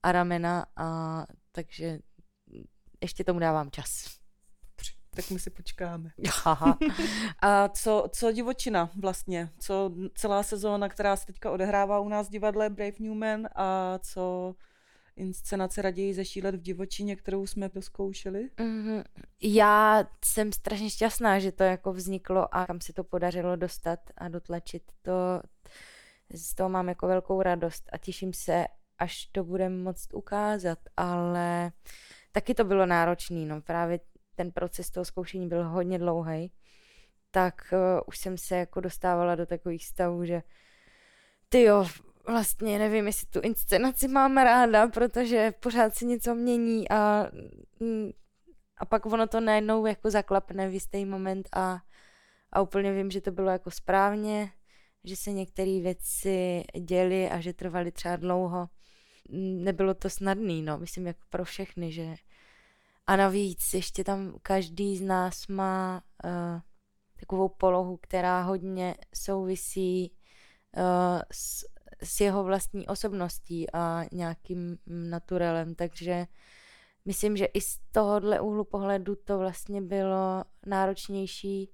a 0.03 0.13
ramena, 0.13 0.67
a 0.77 1.27
takže 1.53 1.99
ještě 3.01 3.25
tomu 3.25 3.41
dávám 3.41 3.71
čas. 3.71 4.19
Tak 5.19 5.31
my 5.31 5.39
si 5.39 5.51
počkáme. 5.51 6.11
Haha. 6.45 6.79
A 7.43 7.69
co, 7.69 8.09
co 8.13 8.33
divočina 8.33 8.91
vlastně? 9.01 9.51
Co 9.59 9.95
celá 10.15 10.43
sezóna, 10.43 10.89
která 10.89 11.17
se 11.17 11.27
teďka 11.27 11.51
odehrává 11.51 12.01
u 12.01 12.09
nás 12.09 12.29
v 12.29 12.31
divadle 12.31 12.71
Brave 12.71 12.97
Newman 13.01 13.49
a 13.55 13.99
co 13.99 14.55
inscenace 15.17 15.83
raději 15.83 16.15
zešílet 16.15 16.55
v 16.55 16.61
divočině, 16.61 17.17
kterou 17.17 17.47
jsme 17.47 17.71
zkoušeli? 17.81 18.51
Mm-hmm. 18.57 19.05
Já 19.43 20.05
jsem 20.25 20.53
strašně 20.53 20.91
šťastná, 20.91 21.39
že 21.39 21.53
to 21.53 21.63
jako 21.63 21.93
vzniklo 21.93 22.55
a 22.55 22.67
kam 22.67 22.81
se 22.81 22.93
to 22.93 23.05
podařilo 23.05 23.57
dostat 23.57 24.01
a 24.17 24.29
dotlačit. 24.29 24.83
To, 25.03 25.13
z 26.35 26.55
toho 26.55 26.69
mám 26.69 26.89
jako 26.89 27.07
velkou 27.07 27.43
radost 27.43 27.85
a 27.93 27.99
těším 27.99 28.33
se, 28.33 28.65
až 28.99 29.27
to 29.33 29.45
budeme 29.45 29.77
moct 29.83 30.15
ukázat, 30.15 30.79
ale 30.97 31.73
taky 32.33 32.55
to 32.55 32.65
bylo 32.65 32.87
náročný, 32.87 33.47
no 33.47 33.61
právě 33.61 34.01
ten 34.35 34.53
proces 34.53 34.91
toho 34.91 35.05
zkoušení 35.05 35.49
byl 35.49 35.69
hodně 35.69 35.99
dlouhý, 35.99 36.53
tak 37.31 37.55
uh, 37.73 38.01
už 38.07 38.19
jsem 38.19 38.39
se 38.39 38.57
jako 38.57 38.81
dostávala 38.81 39.35
do 39.35 39.47
takových 39.47 39.87
stavů, 39.87 40.25
že 40.25 40.43
ty 41.49 41.63
jo, 41.63 41.87
vlastně 42.29 42.79
nevím, 42.79 43.07
jestli 43.07 43.27
tu 43.27 43.41
inscenaci 43.41 44.09
mám 44.09 44.37
ráda, 44.37 44.89
protože 44.89 45.53
pořád 45.61 45.95
se 45.95 46.05
něco 46.05 46.35
mění 46.35 46.91
a, 46.91 47.27
mm, 47.81 48.11
a 48.77 48.85
pak 48.85 49.07
ono 49.07 49.27
to 49.27 49.41
najednou 49.41 49.87
jako 49.87 50.11
zaklapne 50.11 50.69
v 50.69 50.75
jistý 50.75 51.05
moment 51.05 51.49
a, 51.53 51.79
a 52.53 52.61
úplně 52.61 52.93
vím, 52.93 53.11
že 53.11 53.21
to 53.21 53.31
bylo 53.31 53.51
jako 53.51 53.71
správně, 53.71 54.51
že 55.05 55.17
se 55.17 55.33
některé 55.33 55.81
věci 55.81 56.65
děly 56.81 57.31
a 57.31 57.41
že 57.41 57.53
trvaly 57.53 57.93
třeba 57.93 58.17
dlouho. 58.17 58.69
Nebylo 59.29 59.95
to 59.95 60.11
snadný, 60.11 60.63
no, 60.63 60.79
myslím 60.79 61.07
jako 61.07 61.21
pro 61.31 61.45
všechny, 61.45 61.93
že 61.93 62.15
a 63.07 63.17
navíc 63.17 63.75
ještě 63.75 64.05
tam 64.05 64.35
každý 64.43 64.97
z 64.97 65.01
nás 65.01 65.47
má 65.47 66.03
uh, 66.25 66.31
takovou 67.21 67.49
polohu, 67.49 67.97
která 67.97 68.43
hodně 68.43 68.95
souvisí 69.15 70.13
uh, 70.77 70.83
s, 71.33 71.65
s 72.03 72.21
jeho 72.21 72.45
vlastní 72.45 72.87
osobností 72.87 73.73
a 73.73 74.05
nějakým 74.13 74.79
naturelem, 74.87 75.75
takže 75.75 76.27
myslím, 77.05 77.37
že 77.37 77.45
i 77.45 77.61
z 77.61 77.79
tohohle 77.93 78.41
úhlu 78.41 78.65
pohledu 78.65 79.17
to 79.17 79.39
vlastně 79.39 79.83
bylo 79.83 80.45
náročnější. 80.67 81.71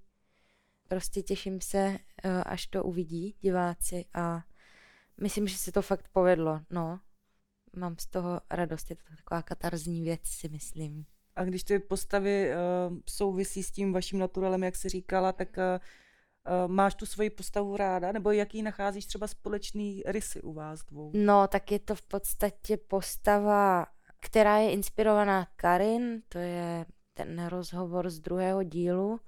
Prostě 0.89 1.23
těším 1.23 1.61
se, 1.61 1.89
uh, 1.89 2.43
až 2.47 2.67
to 2.67 2.85
uvidí 2.85 3.37
diváci 3.41 4.05
a 4.15 4.43
myslím, 5.21 5.49
že 5.49 5.59
se 5.59 5.73
to 5.73 5.83
fakt 5.83 6.09
povedlo, 6.13 6.61
no. 6.71 7.01
Mám 7.77 7.99
z 7.99 8.07
toho 8.07 8.41
radost, 8.51 8.91
je 8.91 8.97
to 8.97 9.03
taková 9.17 9.43
katarzní 9.43 10.03
věc, 10.03 10.21
si 10.25 10.49
myslím. 10.49 11.05
A 11.37 11.45
když 11.45 11.65
ty 11.65 11.79
postavy 11.79 12.51
uh, 12.51 12.97
souvisí 13.09 13.63
s 13.63 13.71
tím 13.71 13.93
vaším 13.93 14.19
naturelem, 14.19 14.65
jak 14.65 14.77
jsi 14.77 14.89
říkala, 14.89 15.33
tak 15.33 15.57
uh, 15.57 16.73
máš 16.73 16.95
tu 16.95 17.07
svoji 17.07 17.31
postavu 17.31 17.77
ráda? 17.77 18.13
Nebo 18.13 18.31
jaký 18.31 18.63
nacházíš 18.63 19.07
třeba 19.07 19.27
společný 19.27 20.03
rysy 20.07 20.43
u 20.43 20.53
vás 20.53 20.85
dvou? 20.85 21.13
No, 21.15 21.49
tak 21.49 21.73
je 21.73 21.79
to 21.79 21.95
v 21.95 22.03
podstatě 22.03 22.77
postava, 22.77 23.87
která 24.21 24.59
je 24.59 24.71
inspirovaná 24.71 25.49
Karin, 25.57 26.23
to 26.29 26.39
je 26.39 26.87
ten 27.15 27.47
rozhovor 27.47 28.11
z 28.11 28.21
druhého 28.21 28.63
dílu, 28.63 29.21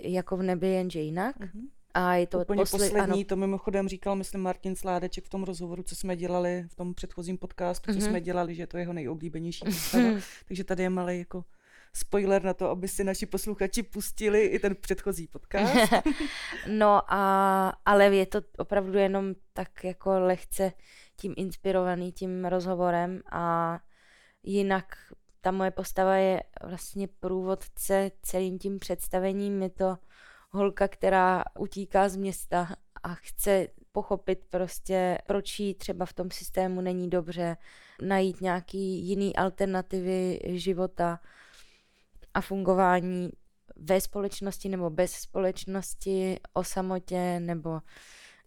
jako 0.00 0.36
v 0.36 0.42
nebi 0.42 0.68
jenže 0.68 1.00
jinak. 1.00 1.36
Mm-hmm. 1.40 1.68
A 1.94 2.14
je 2.14 2.26
to 2.26 2.38
Úplně 2.38 2.62
posle- 2.62 2.78
poslední, 2.78 3.20
ano. 3.20 3.24
to 3.28 3.36
mimochodem 3.36 3.88
říkal, 3.88 4.16
myslím, 4.16 4.40
Martin 4.40 4.76
Sládeček 4.76 5.24
v 5.24 5.28
tom 5.28 5.44
rozhovoru, 5.44 5.82
co 5.82 5.96
jsme 5.96 6.16
dělali 6.16 6.64
v 6.68 6.74
tom 6.74 6.94
předchozím 6.94 7.38
podcastu, 7.38 7.90
mm-hmm. 7.90 7.94
co 7.94 8.00
mhm. 8.00 8.08
jsme 8.08 8.20
dělali, 8.20 8.54
že 8.54 8.62
je 8.62 8.66
to 8.66 8.78
jeho 8.78 8.92
nejoblíbenější 8.92 9.64
postava. 9.64 10.04
Takže 10.48 10.64
tady 10.64 10.82
je 10.82 10.90
malý 10.90 11.18
jako 11.18 11.44
spoiler 11.92 12.42
na 12.42 12.54
to, 12.54 12.70
aby 12.70 12.88
si 12.88 13.04
naši 13.04 13.26
posluchači 13.26 13.82
pustili 13.82 14.44
i 14.44 14.58
ten 14.58 14.76
předchozí 14.76 15.26
podcast. 15.26 15.74
no 16.68 17.02
a, 17.12 17.72
ale 17.84 18.04
je 18.04 18.26
to 18.26 18.40
opravdu 18.58 18.98
jenom 18.98 19.34
tak 19.52 19.84
jako 19.84 20.20
lehce 20.20 20.72
tím 21.16 21.34
inspirovaný 21.36 22.12
tím 22.12 22.44
rozhovorem 22.44 23.20
a 23.32 23.78
jinak 24.42 24.96
ta 25.40 25.50
moje 25.50 25.70
postava 25.70 26.14
je 26.14 26.42
vlastně 26.62 27.08
průvodce 27.20 28.10
celým 28.22 28.58
tím 28.58 28.78
představením. 28.78 29.62
Je 29.62 29.70
to 29.70 29.96
holka, 30.54 30.88
která 30.88 31.44
utíká 31.58 32.08
z 32.08 32.16
města 32.16 32.68
a 33.02 33.14
chce 33.14 33.68
pochopit 33.92 34.44
prostě, 34.50 35.18
proč 35.26 35.58
jí 35.58 35.74
třeba 35.74 36.06
v 36.06 36.12
tom 36.12 36.30
systému 36.30 36.80
není 36.80 37.10
dobře, 37.10 37.56
najít 38.02 38.40
nějaký 38.40 39.08
jiný 39.08 39.36
alternativy 39.36 40.40
života 40.44 41.20
a 42.34 42.40
fungování 42.40 43.30
ve 43.76 44.00
společnosti 44.00 44.68
nebo 44.68 44.90
bez 44.90 45.12
společnosti, 45.12 46.40
o 46.52 46.64
samotě 46.64 47.40
nebo 47.40 47.80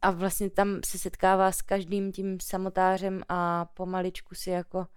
a 0.02 0.12
vlastně 0.12 0.50
tam 0.50 0.80
se 0.86 0.98
setkává 1.00 1.52
s 1.52 1.62
každým 1.62 2.12
tím 2.12 2.39
samotářem 2.39 3.22
a 3.30 3.65
pomaličku 3.65 4.36
si 4.36 4.50
jako 4.50 4.88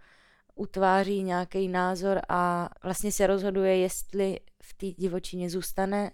utváří 0.55 1.23
nějaký 1.23 1.69
názor 1.69 2.21
a 2.29 2.69
vlastně 2.83 3.13
se 3.13 3.27
rozhoduje, 3.27 3.77
jestli 3.77 4.41
v 4.63 4.75
té 4.75 4.87
divočině 4.87 5.51
zůstane 5.51 6.11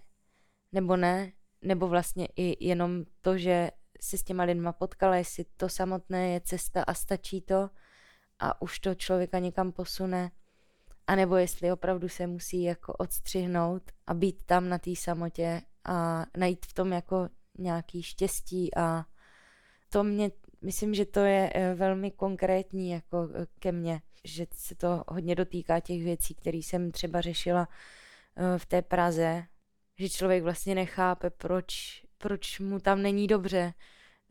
nebo 0.77 0.97
ne, 0.97 1.31
nebo 1.61 1.87
vlastně 1.87 2.27
i 2.35 2.67
jenom 2.67 3.03
to, 3.21 3.37
že 3.37 3.71
se 4.01 4.17
s 4.17 4.23
těma 4.23 4.43
lidma 4.43 4.71
potkala, 4.71 5.15
jestli 5.15 5.45
to 5.57 5.69
samotné 5.69 6.29
je 6.29 6.41
cesta 6.41 6.83
a 6.83 6.93
stačí 6.93 7.41
to 7.41 7.69
a 8.39 8.61
už 8.61 8.79
to 8.79 8.95
člověka 8.95 9.39
někam 9.39 9.71
posune, 9.71 10.31
anebo 11.07 11.35
jestli 11.35 11.71
opravdu 11.71 12.09
se 12.09 12.27
musí 12.27 12.63
jako 12.63 12.93
odstřihnout 12.93 13.83
a 14.07 14.13
být 14.13 14.43
tam 14.45 14.69
na 14.69 14.77
té 14.77 14.95
samotě 14.95 15.61
a 15.85 16.25
najít 16.37 16.65
v 16.65 16.73
tom 16.73 16.93
jako 16.93 17.29
nějaký 17.57 18.03
štěstí? 18.03 18.75
A 18.75 19.05
to 19.89 20.03
mě, 20.03 20.31
myslím, 20.61 20.93
že 20.93 21.05
to 21.05 21.19
je 21.19 21.51
eh, 21.55 21.75
velmi 21.75 22.11
konkrétní 22.11 22.89
jako 22.89 23.29
eh, 23.33 23.45
ke 23.59 23.71
mně, 23.71 24.01
že 24.23 24.45
se 24.53 24.75
to 24.75 25.03
hodně 25.07 25.35
dotýká 25.35 25.79
těch 25.79 26.03
věcí, 26.03 26.35
které 26.35 26.57
jsem 26.57 26.91
třeba 26.91 27.21
řešila 27.21 27.67
eh, 28.35 28.59
v 28.59 28.65
té 28.65 28.81
Praze, 28.81 29.43
že 29.97 30.09
člověk 30.09 30.43
vlastně 30.43 30.75
nechápe, 30.75 31.29
proč, 31.29 32.01
proč 32.17 32.59
mu 32.59 32.79
tam 32.79 33.01
není 33.01 33.27
dobře, 33.27 33.73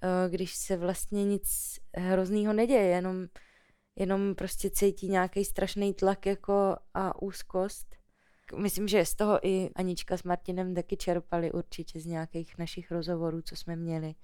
eh, 0.02 0.30
když 0.30 0.54
se 0.54 0.76
vlastně 0.76 1.24
nic 1.24 1.78
hroznýho 1.94 2.52
neděje, 2.52 2.84
jenom, 2.84 3.26
jenom 3.96 4.34
prostě 4.34 4.70
cítí 4.70 5.08
nějaký 5.08 5.44
strašný 5.44 5.94
tlak 5.94 6.26
jako 6.26 6.76
a 6.94 7.22
úzkost. 7.22 7.96
Myslím, 8.56 8.88
že 8.88 9.04
z 9.04 9.14
toho 9.14 9.46
i 9.46 9.70
Anička 9.76 10.16
s 10.16 10.22
Martinem 10.22 10.74
taky 10.74 10.96
čerpali 10.96 11.52
určitě 11.52 12.00
z 12.00 12.06
nějakých 12.06 12.58
našich 12.58 12.90
rozhovorů, 12.90 13.42
co 13.42 13.56
jsme 13.56 13.76
měli 13.76 14.14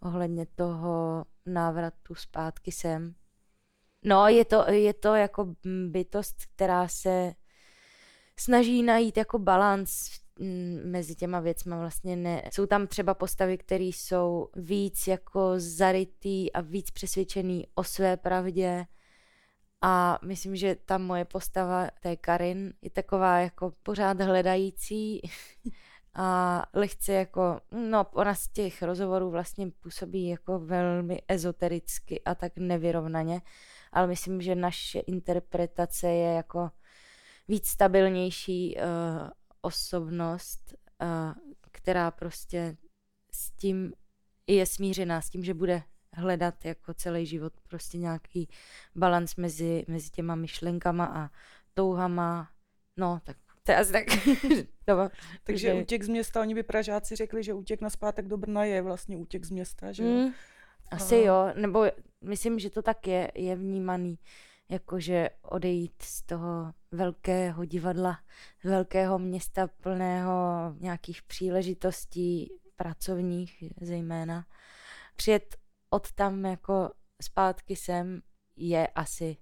ohledně 0.00 0.46
toho 0.54 1.24
návratu 1.46 2.14
zpátky 2.14 2.72
sem. 2.72 3.14
No, 4.04 4.28
je 4.28 4.44
to, 4.44 4.70
je 4.70 4.94
to 4.94 5.14
jako 5.14 5.54
bytost, 5.88 6.36
která 6.54 6.88
se 6.88 7.34
snaží 8.38 8.82
najít 8.82 9.16
jako 9.16 9.38
balans 9.38 10.10
mezi 10.84 11.14
těma 11.14 11.40
věcma 11.40 11.78
vlastně 11.78 12.16
ne. 12.16 12.42
Jsou 12.52 12.66
tam 12.66 12.86
třeba 12.86 13.14
postavy, 13.14 13.58
které 13.58 13.84
jsou 13.84 14.48
víc 14.56 15.06
jako 15.06 15.52
zarytý 15.56 16.52
a 16.52 16.60
víc 16.60 16.90
přesvědčený 16.90 17.66
o 17.74 17.84
své 17.84 18.16
pravdě 18.16 18.86
a 19.86 20.18
myslím, 20.24 20.56
že 20.56 20.76
ta 20.84 20.98
moje 20.98 21.24
postava, 21.24 21.88
té 22.00 22.16
Karin, 22.16 22.72
je 22.82 22.90
taková 22.90 23.38
jako 23.38 23.72
pořád 23.82 24.20
hledající 24.20 25.20
a 26.14 26.62
lehce 26.74 27.12
jako, 27.12 27.60
no 27.70 28.06
ona 28.12 28.34
z 28.34 28.48
těch 28.48 28.82
rozhovorů 28.82 29.30
vlastně 29.30 29.70
působí 29.70 30.28
jako 30.28 30.58
velmi 30.58 31.22
ezotericky 31.28 32.20
a 32.24 32.34
tak 32.34 32.52
nevyrovnaně, 32.56 33.40
ale 33.92 34.06
myslím, 34.06 34.42
že 34.42 34.54
naše 34.54 34.98
interpretace 34.98 36.08
je 36.08 36.34
jako 36.34 36.70
víc 37.48 37.68
stabilnější 37.68 38.76
uh, 38.76 39.28
osobnost, 39.64 40.74
která 41.72 42.10
prostě 42.10 42.76
s 43.32 43.50
tím 43.50 43.92
je 44.46 44.66
smířená, 44.66 45.20
s 45.20 45.30
tím, 45.30 45.44
že 45.44 45.54
bude 45.54 45.82
hledat 46.12 46.64
jako 46.64 46.94
celý 46.94 47.26
život 47.26 47.52
prostě 47.68 47.98
nějaký 47.98 48.48
balans 48.94 49.36
mezi, 49.36 49.84
mezi 49.88 50.10
těma 50.10 50.34
myšlenkama 50.34 51.04
a 51.04 51.30
touhama. 51.74 52.50
No, 52.96 53.20
tak 53.24 53.36
to 53.62 53.72
je 53.72 53.78
asi 53.78 53.92
tak. 53.92 54.04
Doba. 54.86 55.10
Takže 55.44 55.74
útěk 55.74 56.02
z 56.02 56.08
města, 56.08 56.40
oni 56.40 56.54
by 56.54 56.62
Pražáci 56.62 57.16
řekli, 57.16 57.42
že 57.42 57.54
útěk 57.54 57.80
na 57.80 57.90
zpátek 57.90 58.26
do 58.26 58.36
Brna 58.36 58.64
je 58.64 58.82
vlastně 58.82 59.16
útěk 59.16 59.44
z 59.44 59.50
města, 59.50 59.92
že 59.92 60.04
jo? 60.04 60.10
Mm, 60.10 60.32
asi 60.90 61.16
jo, 61.16 61.52
nebo 61.54 61.84
myslím, 62.20 62.58
že 62.58 62.70
to 62.70 62.82
tak 62.82 63.06
je, 63.06 63.32
je 63.34 63.56
vnímaný 63.56 64.18
jakože 64.68 65.30
odejít 65.42 66.02
z 66.02 66.22
toho 66.22 66.72
velkého 66.92 67.64
divadla, 67.64 68.18
z 68.64 68.68
velkého 68.68 69.18
města 69.18 69.66
plného 69.66 70.32
nějakých 70.78 71.22
příležitostí 71.22 72.52
pracovních 72.76 73.64
zejména. 73.80 74.46
Přijet 75.16 75.56
od 75.90 76.12
tam 76.12 76.44
jako 76.44 76.90
zpátky 77.22 77.76
sem 77.76 78.22
je 78.56 78.86
asi 78.86 79.36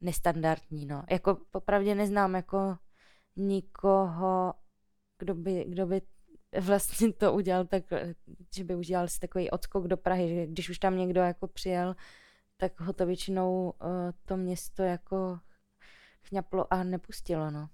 nestandardní, 0.00 0.86
no. 0.86 1.04
Jako 1.10 1.38
popravdě 1.50 1.94
neznám 1.94 2.34
jako 2.34 2.76
nikoho, 3.36 4.54
kdo 5.18 5.34
by, 5.34 5.64
kdo 5.68 5.86
by 5.86 6.00
vlastně 6.60 7.12
to 7.12 7.32
udělal 7.32 7.66
tak, 7.66 7.84
že 8.56 8.64
by 8.64 8.74
udělal 8.74 9.08
si 9.08 9.20
takový 9.20 9.50
odskok 9.50 9.88
do 9.88 9.96
Prahy, 9.96 10.28
že 10.28 10.46
když 10.46 10.68
už 10.68 10.78
tam 10.78 10.96
někdo 10.96 11.20
jako 11.20 11.48
přijel, 11.48 11.94
tak 12.56 12.80
ho 12.80 12.92
to 12.92 13.06
většinou 13.06 13.74
uh, 13.82 13.88
to 14.24 14.36
město 14.36 14.82
jako 14.82 15.40
chňaplo 16.22 16.72
a 16.72 16.84
nepustilo, 16.84 17.50
no. 17.50 17.68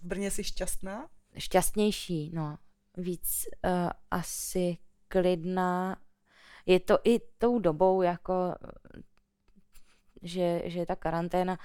V 0.00 0.06
Brně 0.06 0.30
jsi 0.30 0.44
šťastná? 0.44 1.08
Šťastnější, 1.38 2.30
no. 2.34 2.58
Víc 2.96 3.46
uh, 3.64 3.90
asi 4.10 4.78
klidná. 5.08 6.00
Je 6.66 6.80
to 6.80 6.98
i 7.04 7.20
tou 7.38 7.58
dobou, 7.58 8.02
jako, 8.02 8.54
že, 10.22 10.62
že 10.64 10.78
je 10.78 10.86
ta 10.86 10.96
karanténa, 10.96 11.58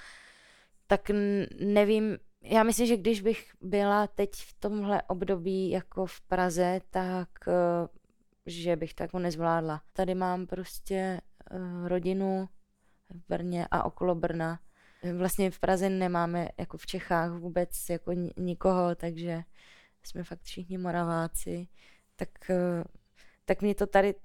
tak 0.88 1.12
nevím, 1.60 2.18
já 2.42 2.64
myslím, 2.64 2.88
že 2.88 2.98
když 2.98 3.22
bych 3.22 3.52
byla 3.62 4.08
teď 4.08 4.32
v 4.36 4.54
tomhle 4.60 5.04
období 5.04 5.70
jako 5.70 6.06
v 6.06 6.22
Praze, 6.22 6.82
tak 6.90 7.30
uh, 7.48 7.88
že 8.46 8.76
bych 8.76 8.94
to 8.94 9.04
jako 9.04 9.20
nezvládla. 9.20 9.82
Tady 9.94 10.16
mám 10.16 10.48
prostě 10.48 11.22
rodinu 11.86 12.50
v 13.10 13.28
Brně 13.30 13.68
a 13.72 13.84
okolo 13.84 14.16
Brna. 14.16 14.60
Vlastně 15.18 15.52
v 15.52 15.60
Praze 15.60 15.90
nemáme 15.90 16.50
jako 16.58 16.78
v 16.78 16.86
Čechách 16.86 17.32
vůbec 17.32 17.90
jako 17.90 18.12
nikoho, 18.38 18.96
takže 18.96 19.44
jsme 20.04 20.24
fakt 20.24 20.42
všichni 20.42 20.78
moraváci. 20.78 21.68
Tak, 22.16 22.30
uh, 22.50 22.84
tak 23.46 23.62
mě 23.62 23.76
to 23.76 23.88
tady, 23.88 24.16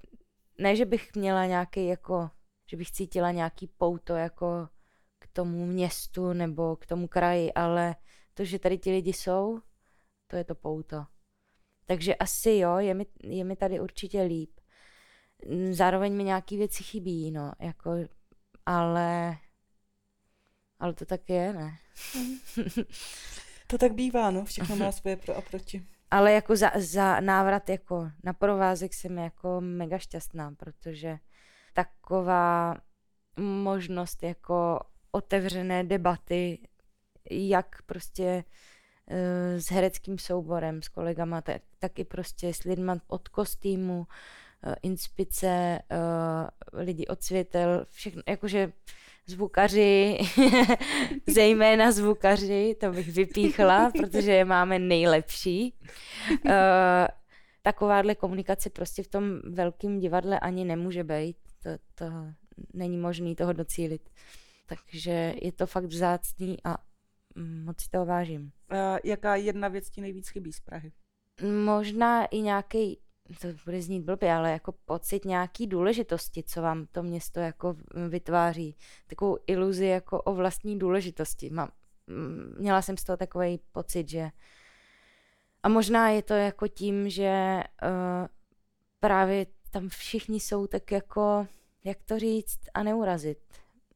ne, 0.57 0.75
že 0.75 0.85
bych 0.85 1.15
měla 1.15 1.45
nějaký 1.45 1.87
jako, 1.87 2.29
že 2.67 2.77
bych 2.77 2.91
cítila 2.91 3.31
nějaký 3.31 3.67
pouto 3.67 4.15
jako 4.15 4.69
k 5.19 5.27
tomu 5.27 5.65
městu 5.65 6.33
nebo 6.33 6.75
k 6.75 6.85
tomu 6.85 7.07
kraji, 7.07 7.53
ale 7.53 7.95
to, 8.33 8.45
že 8.45 8.59
tady 8.59 8.77
ti 8.77 8.91
lidi 8.91 9.13
jsou, 9.13 9.59
to 10.27 10.35
je 10.35 10.43
to 10.43 10.55
pouto. 10.55 11.05
Takže 11.85 12.15
asi 12.15 12.51
jo, 12.51 12.77
je 12.77 12.93
mi, 12.93 13.05
je 13.23 13.43
mi 13.43 13.55
tady 13.55 13.79
určitě 13.79 14.21
líp. 14.21 14.60
Zároveň 15.71 16.13
mi 16.13 16.23
nějaký 16.23 16.57
věci 16.57 16.83
chybí, 16.83 17.31
no, 17.31 17.51
jako, 17.59 17.91
ale, 18.65 19.37
ale 20.79 20.93
to 20.93 21.05
tak 21.05 21.29
je, 21.29 21.53
ne? 21.53 21.77
to 23.67 23.77
tak 23.77 23.93
bývá, 23.93 24.31
no, 24.31 24.45
všechno 24.45 24.75
má 24.75 24.91
svoje 24.91 25.17
pro 25.17 25.37
a 25.37 25.41
proti. 25.41 25.85
Ale 26.11 26.31
jako 26.31 26.55
za, 26.55 26.71
za 26.77 27.19
návrat 27.19 27.69
jako 27.69 28.11
na 28.23 28.33
provázek 28.33 28.93
jsem 28.93 29.17
jako 29.17 29.61
mega 29.61 29.97
šťastná, 29.97 30.51
protože 30.57 31.17
taková 31.73 32.77
možnost 33.37 34.23
jako 34.23 34.79
otevřené 35.11 35.83
debaty, 35.83 36.67
jak 37.31 37.81
prostě 37.81 38.43
s 39.57 39.71
hereckým 39.71 40.17
souborem, 40.17 40.81
s 40.81 40.89
kolegama, 40.89 41.41
tak, 41.41 41.61
tak 41.79 41.99
i 41.99 42.03
prostě 42.03 42.53
s 42.53 42.63
lidma 42.63 42.97
od 43.07 43.27
kostýmu, 43.27 44.07
eh, 44.07 44.15
inspice, 44.81 45.79
eh, 45.91 45.97
lidi 46.73 47.07
od 47.07 47.23
světel, 47.23 47.85
všechno, 47.89 48.21
jakože 48.27 48.71
zvukaři, 49.25 50.17
zejména 51.27 51.91
zvukaři, 51.91 52.75
to 52.79 52.91
bych 52.91 53.09
vypíchla, 53.11 53.91
protože 53.97 54.31
je 54.31 54.45
máme 54.45 54.79
nejlepší. 54.79 55.75
Eh, 56.45 57.07
takováhle 57.61 58.15
komunikace 58.15 58.69
prostě 58.69 59.03
v 59.03 59.07
tom 59.07 59.39
velkém 59.43 59.99
divadle 59.99 60.39
ani 60.39 60.65
nemůže 60.65 61.03
být. 61.03 61.37
To, 61.63 61.69
to 61.95 62.05
není 62.73 62.97
možné 62.97 63.35
toho 63.35 63.53
docílit. 63.53 64.09
Takže 64.65 65.33
je 65.41 65.51
to 65.51 65.67
fakt 65.67 65.85
vzácný 65.85 66.57
a 66.63 66.77
moc 67.63 67.81
si 67.81 67.89
toho 67.89 68.05
vážím. 68.05 68.51
A 68.69 68.97
jaká 69.03 69.35
jedna 69.35 69.67
věc 69.67 69.89
ti 69.89 70.01
nejvíc 70.01 70.29
chybí 70.29 70.53
z 70.53 70.59
Prahy? 70.59 70.91
Možná 71.65 72.25
i 72.25 72.41
nějaký, 72.41 72.99
to 73.41 73.47
bude 73.65 73.81
znít 73.81 73.99
blbě, 73.99 74.33
ale 74.33 74.51
jako 74.51 74.71
pocit 74.71 75.25
nějaký 75.25 75.67
důležitosti, 75.67 76.43
co 76.43 76.61
vám 76.61 76.85
to 76.91 77.03
město 77.03 77.39
jako 77.39 77.75
vytváří. 78.09 78.75
Takovou 79.07 79.37
iluzi 79.47 79.85
jako 79.85 80.21
o 80.21 80.33
vlastní 80.35 80.79
důležitosti. 80.79 81.49
Mám, 81.49 81.71
měla 82.57 82.81
jsem 82.81 82.97
z 82.97 83.03
toho 83.03 83.17
takový 83.17 83.59
pocit, 83.71 84.09
že 84.09 84.29
a 85.63 85.69
možná 85.69 86.09
je 86.09 86.21
to 86.23 86.33
jako 86.33 86.67
tím, 86.67 87.09
že 87.09 87.63
uh, 87.83 88.27
právě 88.99 89.45
tam 89.71 89.89
všichni 89.89 90.39
jsou 90.39 90.67
tak 90.67 90.91
jako, 90.91 91.47
jak 91.83 91.97
to 92.05 92.19
říct, 92.19 92.59
a 92.73 92.83
neurazit 92.83 93.37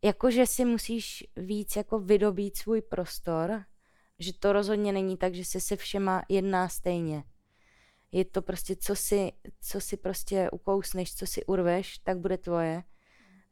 jakože 0.06 0.48
si 0.48 0.66
musíš 0.66 1.28
víc 1.36 1.76
jako 1.76 2.00
vydobít 2.00 2.58
svůj 2.58 2.82
prostor, 2.82 3.64
že 4.20 4.34
to 4.34 4.54
rozhodně 4.54 4.94
není 4.94 5.18
tak, 5.18 5.36
že 5.36 5.46
se 5.46 5.60
se 5.60 5.76
všema 5.76 6.24
jedná 6.30 6.70
stejně. 6.70 7.24
Je 8.12 8.26
to 8.26 8.42
prostě, 8.42 8.76
co 8.76 8.96
si, 8.96 9.32
co 9.62 9.82
si 9.82 9.98
prostě 9.98 10.50
ukousneš, 10.50 11.16
co 11.16 11.28
si 11.28 11.46
urveš, 11.46 11.98
tak 11.98 12.18
bude 12.18 12.38
tvoje. 12.38 12.84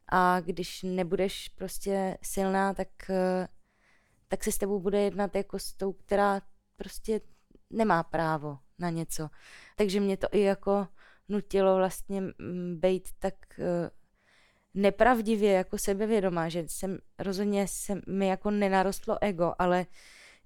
A 0.08 0.40
když 0.40 0.82
nebudeš 0.82 1.48
prostě 1.48 2.18
silná, 2.22 2.74
tak, 2.74 2.88
tak 4.28 4.44
se 4.44 4.52
s 4.52 4.58
tebou 4.58 4.80
bude 4.80 5.00
jednat 5.00 5.34
jako 5.34 5.58
s 5.58 5.72
tou, 5.72 5.92
která 5.92 6.42
prostě 6.76 7.20
nemá 7.70 8.02
právo 8.02 8.58
na 8.78 8.90
něco. 8.90 9.28
Takže 9.76 10.00
mě 10.00 10.16
to 10.16 10.26
i 10.32 10.40
jako 10.40 10.88
nutilo 11.28 11.76
vlastně 11.76 12.22
být 12.74 13.08
tak 13.18 13.34
nepravdivě 14.74 15.52
jako 15.52 15.78
sebevědomá, 15.78 16.48
že 16.48 16.64
jsem 16.66 16.98
rozhodně 17.18 17.68
se 17.68 18.00
mi 18.08 18.26
jako 18.26 18.50
nenarostlo 18.50 19.18
ego, 19.20 19.54
ale 19.58 19.86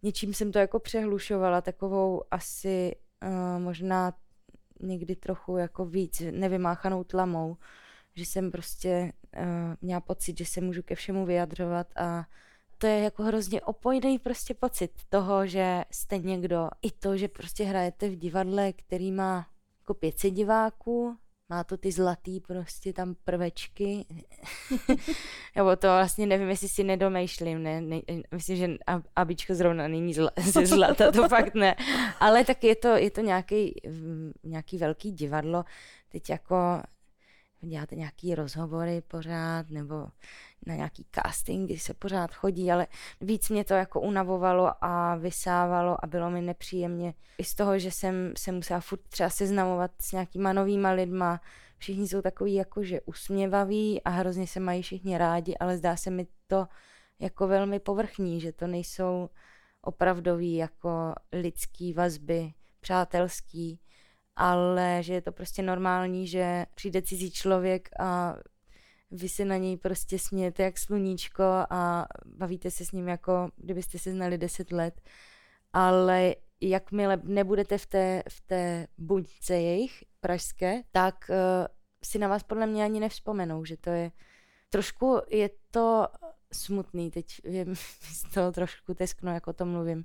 něčím 0.03 0.35
jsem 0.35 0.53
to 0.53 0.59
jako 0.59 0.79
přehlušovala, 0.79 1.61
takovou 1.61 2.23
asi 2.31 2.97
uh, 3.23 3.63
možná 3.63 4.13
někdy 4.81 5.17
trochu 5.17 5.57
jako 5.57 5.87
víc 5.87 6.23
nevymáchanou 6.31 7.05
tlamou, 7.05 7.57
že 8.15 8.27
jsem 8.27 8.51
prostě 8.51 9.13
uh, 9.37 9.43
měla 9.81 10.01
pocit, 10.01 10.39
že 10.39 10.45
se 10.45 10.61
můžu 10.61 10.83
ke 10.83 10.95
všemu 10.95 11.27
vyjadřovat 11.27 11.87
a 11.97 12.25
to 12.79 12.87
je 12.87 13.01
jako 13.01 13.23
hrozně 13.23 13.61
opojný 13.61 14.19
prostě 14.19 14.55
pocit 14.55 14.91
toho, 15.09 15.47
že 15.47 15.85
jste 15.91 16.19
někdo, 16.19 16.69
i 16.83 16.91
to, 16.91 17.17
že 17.17 17.29
prostě 17.29 17.65
hrajete 17.65 18.09
v 18.09 18.17
divadle, 18.17 18.73
který 18.73 19.13
má 19.13 19.47
jako 19.81 19.95
500 19.95 20.35
diváků, 20.35 21.17
má 21.49 21.65
to 21.65 21.77
ty 21.77 21.93
zlatý 21.93 22.41
prostě 22.41 22.93
tam 22.93 23.15
prvečky. 23.25 24.07
Nebo 25.57 25.77
to 25.77 25.87
vlastně 25.87 26.27
nevím, 26.27 26.49
jestli 26.49 26.69
si 26.69 26.85
nedomýšlím, 26.85 27.63
ne, 27.63 27.81
ne 27.81 28.01
myslím, 28.35 28.57
že 28.57 28.69
abičko 29.17 29.55
zrovna 29.55 29.89
není 29.89 30.15
zla, 30.15 30.31
ze 30.53 30.67
zlata, 30.67 31.13
to 31.13 31.29
fakt 31.29 31.55
ne. 31.55 31.77
Ale 32.21 32.45
tak 32.45 32.65
je 32.65 32.77
to, 32.77 32.89
je 32.89 33.11
to 33.11 33.21
nějaký, 33.21 33.81
nějaký 34.45 34.79
velký 34.79 35.13
divadlo, 35.13 35.65
teď 36.09 36.31
jako 36.31 36.83
děláte 37.61 37.97
nějaký 37.97 38.35
rozhovory 38.35 39.03
pořád, 39.09 39.71
nebo 39.71 40.07
na 40.67 40.75
nějaký 40.75 41.07
casting, 41.13 41.81
se 41.81 41.95
pořád 41.95 42.35
chodí, 42.35 42.73
ale 42.73 42.87
víc 43.21 43.49
mě 43.49 43.65
to 43.65 43.75
jako 43.75 44.01
unavovalo 44.01 44.85
a 44.85 45.17
vysávalo 45.17 46.05
a 46.05 46.07
bylo 46.07 46.31
mi 46.31 46.43
nepříjemně. 46.43 47.15
I 47.39 47.45
z 47.45 47.55
toho, 47.55 47.79
že 47.79 47.91
jsem 47.91 48.33
se 48.37 48.53
musela 48.53 48.81
furt 48.81 49.01
třeba 49.09 49.31
seznamovat 49.31 49.91
s 50.01 50.13
nějakýma 50.13 50.53
novýma 50.53 50.91
lidma, 50.91 51.41
všichni 51.79 52.09
jsou 52.09 52.23
takový 52.23 52.55
jakože 52.55 53.01
usměvaví 53.01 54.03
a 54.03 54.11
hrozně 54.11 54.47
se 54.47 54.61
mají 54.61 54.83
všichni 54.83 55.19
rádi, 55.19 55.57
ale 55.61 55.77
zdá 55.77 55.97
se 55.97 56.11
mi 56.11 56.27
to 56.47 56.67
jako 57.19 57.49
velmi 57.49 57.81
povrchní, 57.81 58.41
že 58.41 58.53
to 58.53 58.67
nejsou 58.67 59.29
opravdový 59.83 60.55
jako 60.55 61.15
lidský 61.33 61.93
vazby, 61.93 62.53
přátelský, 62.81 63.81
ale 64.37 64.99
že 65.01 65.15
je 65.15 65.23
to 65.23 65.33
prostě 65.33 65.63
normální, 65.63 66.27
že 66.27 66.67
přijde 66.75 67.03
cizí 67.03 67.31
člověk 67.31 67.89
a 68.01 68.37
vy 69.11 69.29
se 69.29 69.45
na 69.45 69.57
něj 69.57 69.77
prostě 69.77 70.19
smějete 70.19 70.63
jak 70.63 70.79
sluníčko 70.79 71.43
a 71.71 72.07
bavíte 72.25 72.71
se 72.71 72.85
s 72.85 72.93
ním 72.93 73.09
jako 73.09 73.51
kdybyste 73.57 73.99
se 73.99 74.13
znali 74.13 74.39
deset 74.39 74.73
let, 74.73 75.01
ale 75.73 76.35
jakmile 76.61 77.21
nebudete 77.25 77.79
v 77.79 77.87
té, 77.87 78.23
v 78.29 78.41
té 78.41 78.87
buňce 78.99 79.55
jejich 79.55 80.05
pražské, 80.21 80.83
tak 80.93 81.31
uh, 81.31 81.37
si 82.05 82.19
na 82.19 82.29
vás 82.29 82.43
podle 82.43 82.67
mě 82.67 82.85
ani 82.85 83.01
nevzpomenou, 83.01 83.65
že 83.65 83.77
to 83.77 83.91
je 83.91 84.11
trošku 84.71 85.21
je 85.31 85.51
to 85.71 86.09
smutný, 86.53 87.11
teď 87.11 87.41
je 87.45 87.67
z 88.01 88.23
toho 88.35 88.53
trošku 88.53 88.95
teskno, 88.95 89.35
jako 89.35 89.53
to 89.53 89.65
mluvím. 89.65 90.05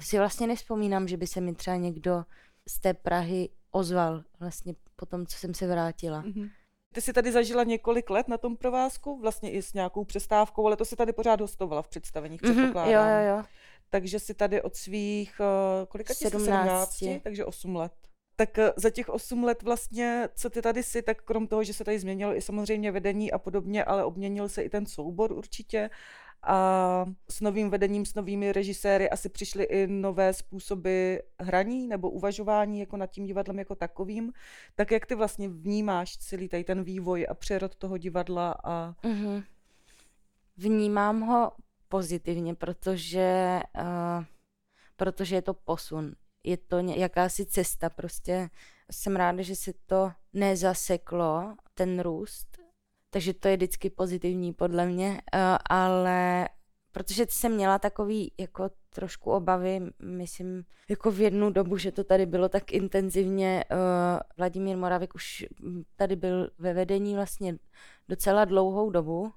Si 0.00 0.18
vlastně 0.18 0.46
nevzpomínám, 0.46 1.08
že 1.08 1.16
by 1.16 1.26
se 1.26 1.40
mi 1.40 1.54
třeba 1.54 1.76
někdo 1.76 2.24
z 2.68 2.80
té 2.80 2.94
Prahy 2.94 3.48
ozval 3.70 4.24
vlastně 4.40 4.74
po 4.96 5.06
tom, 5.06 5.26
co 5.26 5.38
jsem 5.38 5.54
se 5.54 5.66
vrátila. 5.66 6.22
Mm-hmm. 6.22 6.50
Ty 6.92 7.00
jsi 7.00 7.12
tady 7.12 7.32
zažila 7.32 7.64
několik 7.64 8.10
let 8.10 8.28
na 8.28 8.38
tom 8.38 8.56
provázku, 8.56 9.20
vlastně 9.20 9.50
i 9.50 9.62
s 9.62 9.74
nějakou 9.74 10.04
přestávkou, 10.04 10.66
ale 10.66 10.76
to 10.76 10.84
si 10.84 10.96
tady 10.96 11.12
pořád 11.12 11.40
hostovala 11.40 11.82
v 11.82 11.88
představeních, 11.88 12.42
mm-hmm, 12.42 12.52
předpokládám. 12.52 12.92
Jo, 12.92 13.00
jo, 13.00 13.36
jo. 13.36 13.44
Takže 13.90 14.18
si 14.18 14.34
tady 14.34 14.62
od 14.62 14.76
svých, 14.76 15.40
uh, 15.40 15.86
kolika 15.86 16.14
17. 16.14 16.92
17, 16.98 17.22
takže 17.22 17.44
8 17.44 17.76
let. 17.76 17.92
Tak 18.36 18.58
uh, 18.58 18.64
za 18.76 18.90
těch 18.90 19.08
8 19.08 19.44
let 19.44 19.62
vlastně, 19.62 20.28
co 20.34 20.50
ty 20.50 20.62
tady 20.62 20.82
jsi, 20.82 21.02
tak 21.02 21.22
krom 21.22 21.46
toho, 21.46 21.64
že 21.64 21.74
se 21.74 21.84
tady 21.84 21.98
změnilo 21.98 22.36
i 22.36 22.42
samozřejmě 22.42 22.92
vedení 22.92 23.32
a 23.32 23.38
podobně, 23.38 23.84
ale 23.84 24.04
obměnil 24.04 24.48
se 24.48 24.62
i 24.62 24.68
ten 24.68 24.86
soubor 24.86 25.32
určitě. 25.32 25.90
A 26.42 27.06
s 27.30 27.40
novým 27.40 27.70
vedením, 27.70 28.06
s 28.06 28.14
novými 28.14 28.52
režiséry 28.52 29.10
asi 29.10 29.28
přišly 29.28 29.64
i 29.64 29.86
nové 29.86 30.32
způsoby 30.32 31.16
hraní 31.40 31.88
nebo 31.88 32.10
uvažování 32.10 32.80
jako 32.80 32.96
nad 32.96 33.06
tím 33.06 33.26
divadlem 33.26 33.58
jako 33.58 33.74
takovým. 33.74 34.32
Tak 34.74 34.90
jak 34.90 35.06
ty 35.06 35.14
vlastně 35.14 35.48
vnímáš 35.48 36.16
celý 36.16 36.48
tady 36.48 36.64
ten 36.64 36.84
vývoj 36.84 37.26
a 37.30 37.34
přerod 37.34 37.76
toho 37.76 37.98
divadla 37.98 38.54
a... 38.64 38.94
Mm-hmm. 39.02 39.44
Vnímám 40.56 41.20
ho 41.20 41.52
pozitivně, 41.88 42.54
protože, 42.54 43.60
uh, 43.80 44.24
protože 44.96 45.34
je 45.34 45.42
to 45.42 45.54
posun. 45.54 46.12
Je 46.44 46.56
to 46.56 46.78
jakási 46.78 47.46
cesta, 47.46 47.90
prostě 47.90 48.50
jsem 48.90 49.16
ráda, 49.16 49.42
že 49.42 49.56
se 49.56 49.72
to 49.86 50.12
nezaseklo, 50.32 51.56
ten 51.74 52.00
růst, 52.00 52.61
takže 53.12 53.34
to 53.34 53.48
je 53.48 53.56
vždycky 53.56 53.90
pozitivní 53.90 54.52
podle 54.52 54.86
mě, 54.86 55.08
uh, 55.08 55.40
ale 55.70 56.48
protože 56.92 57.26
jsem 57.28 57.52
měla 57.52 57.78
takový 57.78 58.32
jako 58.38 58.70
trošku 58.90 59.30
obavy, 59.30 59.80
myslím, 60.02 60.64
jako 60.88 61.10
v 61.10 61.20
jednu 61.20 61.50
dobu, 61.50 61.76
že 61.76 61.92
to 61.92 62.04
tady 62.04 62.26
bylo 62.26 62.48
tak 62.48 62.72
intenzivně. 62.72 63.64
Uh, 63.70 63.78
Vladimír 64.36 64.76
Moravik 64.76 65.14
už 65.14 65.44
tady 65.96 66.16
byl 66.16 66.50
ve 66.58 66.74
vedení 66.74 67.14
vlastně 67.14 67.56
docela 68.08 68.44
dlouhou 68.44 68.90
dobu. 68.90 69.32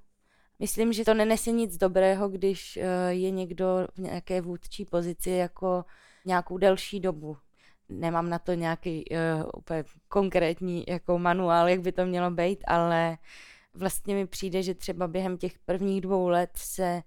Myslím, 0.59 0.93
že 0.93 1.05
to 1.05 1.13
nenese 1.13 1.51
nic 1.51 1.77
dobrého, 1.77 2.29
když 2.29 2.77
uh, 2.77 2.83
je 3.09 3.31
někdo 3.31 3.88
v 3.95 3.97
nějaké 3.97 4.41
vůdčí 4.41 4.85
pozici 4.85 5.29
jako 5.29 5.85
nějakou 6.25 6.57
delší 6.57 6.99
dobu. 6.99 7.38
Nemám 7.89 8.29
na 8.29 8.39
to 8.39 8.53
nějaký 8.53 9.05
uh, 9.11 9.49
úplně 9.57 9.83
konkrétní 10.07 10.83
jako 10.88 11.19
manuál, 11.19 11.69
jak 11.69 11.81
by 11.81 11.91
to 11.91 12.05
mělo 12.05 12.31
být, 12.31 12.63
ale 12.67 13.17
vlastně 13.75 14.15
mi 14.15 14.27
přijde, 14.27 14.63
že 14.63 14.73
třeba 14.73 15.07
během 15.07 15.38
těch 15.38 15.59
prvních 15.59 16.01
dvou 16.01 16.27
let 16.27 16.49
se 16.55 17.03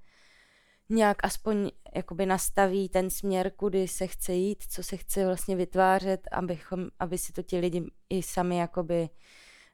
nějak 0.89 1.25
aspoň 1.25 1.71
jakoby 1.95 2.27
nastaví 2.27 2.89
ten 2.89 3.11
směr, 3.11 3.51
kudy 3.51 3.89
se 3.89 4.07
chce 4.07 4.33
jít, 4.33 4.65
co 4.69 4.83
se 4.83 4.97
chce 4.97 5.27
vlastně 5.27 5.57
vytvářet, 5.57 6.29
abychom, 6.33 6.89
aby 6.99 7.19
si 7.19 7.33
to 7.33 7.43
ti 7.43 7.59
lidi 7.59 7.85
i 8.11 8.23
sami 8.23 8.57
jakoby 8.57 9.09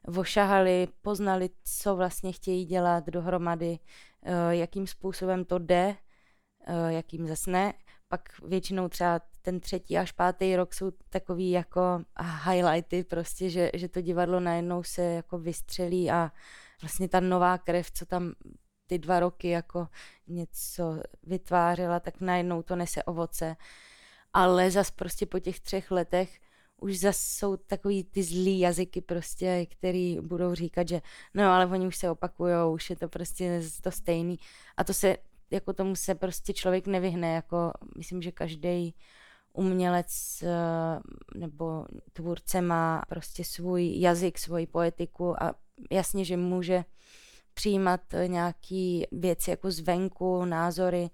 vošahali, 0.07 0.87
poznali, 1.01 1.49
co 1.63 1.95
vlastně 1.95 2.31
chtějí 2.31 2.65
dělat 2.65 3.05
dohromady, 3.05 3.79
eh, 4.23 4.55
jakým 4.55 4.87
způsobem 4.87 5.45
to 5.45 5.59
jde, 5.59 5.95
eh, 6.67 6.93
jakým 6.93 7.27
zase 7.27 7.51
ne. 7.51 7.73
Pak 8.07 8.29
většinou 8.43 8.89
třeba 8.89 9.21
ten 9.41 9.59
třetí 9.59 9.97
až 9.97 10.11
pátý 10.11 10.55
rok 10.55 10.73
jsou 10.73 10.91
takový 11.09 11.51
jako 11.51 11.81
highlighty 12.45 13.03
prostě, 13.03 13.49
že, 13.49 13.71
že 13.73 13.89
to 13.89 14.01
divadlo 14.01 14.39
najednou 14.39 14.83
se 14.83 15.01
jako 15.01 15.37
vystřelí 15.37 16.11
a 16.11 16.31
vlastně 16.81 17.09
ta 17.09 17.19
nová 17.19 17.57
krev, 17.57 17.91
co 17.91 18.05
tam 18.05 18.33
ty 18.87 18.99
dva 18.99 19.19
roky 19.19 19.49
jako 19.49 19.87
něco 20.27 21.01
vytvářela, 21.23 21.99
tak 21.99 22.21
najednou 22.21 22.61
to 22.61 22.75
nese 22.75 23.03
ovoce. 23.03 23.55
Ale 24.33 24.71
zas 24.71 24.91
prostě 24.91 25.25
po 25.25 25.39
těch 25.39 25.59
třech 25.59 25.91
letech 25.91 26.39
už 26.81 26.99
zas 26.99 27.17
jsou 27.17 27.57
takový 27.57 28.03
ty 28.03 28.23
zlý 28.23 28.59
jazyky 28.59 29.01
prostě, 29.01 29.65
který 29.65 30.19
budou 30.21 30.55
říkat, 30.55 30.87
že 30.87 31.01
no 31.33 31.43
ale 31.43 31.65
oni 31.65 31.87
už 31.87 31.95
se 31.97 32.09
opakujou, 32.09 32.73
už 32.73 32.89
je 32.89 32.95
to 32.95 33.09
prostě 33.09 33.61
to 33.81 33.91
stejný. 33.91 34.39
A 34.77 34.83
to 34.83 34.93
se, 34.93 35.17
jako 35.51 35.73
tomu 35.73 35.95
se 35.95 36.15
prostě 36.15 36.53
člověk 36.53 36.87
nevyhne, 36.87 37.33
jako 37.33 37.71
myslím, 37.97 38.21
že 38.21 38.31
každý 38.31 38.95
umělec 39.53 40.43
eh, 40.43 40.99
nebo 41.35 41.85
tvůrce 42.13 42.61
má 42.61 43.01
prostě 43.09 43.43
svůj 43.43 43.99
jazyk, 43.99 44.37
svoji 44.37 44.67
poetiku 44.67 45.43
a 45.43 45.55
jasně, 45.91 46.25
že 46.25 46.37
může 46.37 46.85
přijímat 47.53 48.01
nějaký 48.27 49.07
věci 49.11 49.49
jako 49.49 49.71
zvenku, 49.71 50.45
názory, 50.45 51.09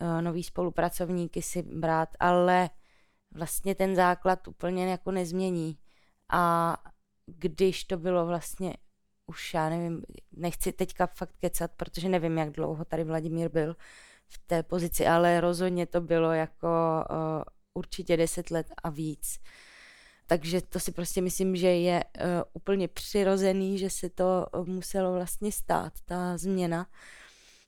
eh, 0.00 0.22
nový 0.22 0.42
spolupracovníky 0.42 1.42
si 1.42 1.62
brát, 1.62 2.08
ale 2.20 2.70
vlastně 3.34 3.74
ten 3.74 3.96
základ 3.96 4.48
úplně 4.48 4.90
jako 4.90 5.10
nezmění. 5.10 5.78
A 6.32 6.76
když 7.26 7.84
to 7.84 7.96
bylo 7.96 8.26
vlastně 8.26 8.74
už 9.30 9.54
já 9.54 9.68
nevím, 9.68 10.02
nechci 10.32 10.72
teďka 10.72 11.06
fakt 11.06 11.34
kecat, 11.40 11.70
protože 11.76 12.08
nevím, 12.08 12.38
jak 12.38 12.50
dlouho 12.50 12.84
tady 12.84 13.04
Vladimír 13.04 13.48
byl 13.48 13.76
v 14.28 14.38
té 14.46 14.62
pozici, 14.62 15.06
ale 15.06 15.40
rozhodně 15.40 15.86
to 15.86 16.00
bylo 16.00 16.32
jako 16.32 16.68
uh, 17.10 17.42
určitě 17.74 18.16
deset 18.16 18.50
let 18.50 18.66
a 18.82 18.90
víc. 18.90 19.40
Takže 20.30 20.60
to 20.60 20.80
si 20.80 20.92
prostě 20.92 21.20
myslím, 21.20 21.56
že 21.56 21.68
je 21.68 22.04
uh, 22.04 22.24
úplně 22.52 22.88
přirozený, 22.88 23.78
že 23.78 23.90
se 23.90 24.10
to 24.10 24.46
muselo 24.64 25.12
vlastně 25.12 25.52
stát, 25.52 25.92
ta 26.04 26.38
změna. 26.38 26.86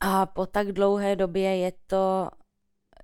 A 0.00 0.26
po 0.26 0.46
tak 0.46 0.72
dlouhé 0.72 1.16
době 1.16 1.56
je 1.56 1.72
to, 1.86 2.30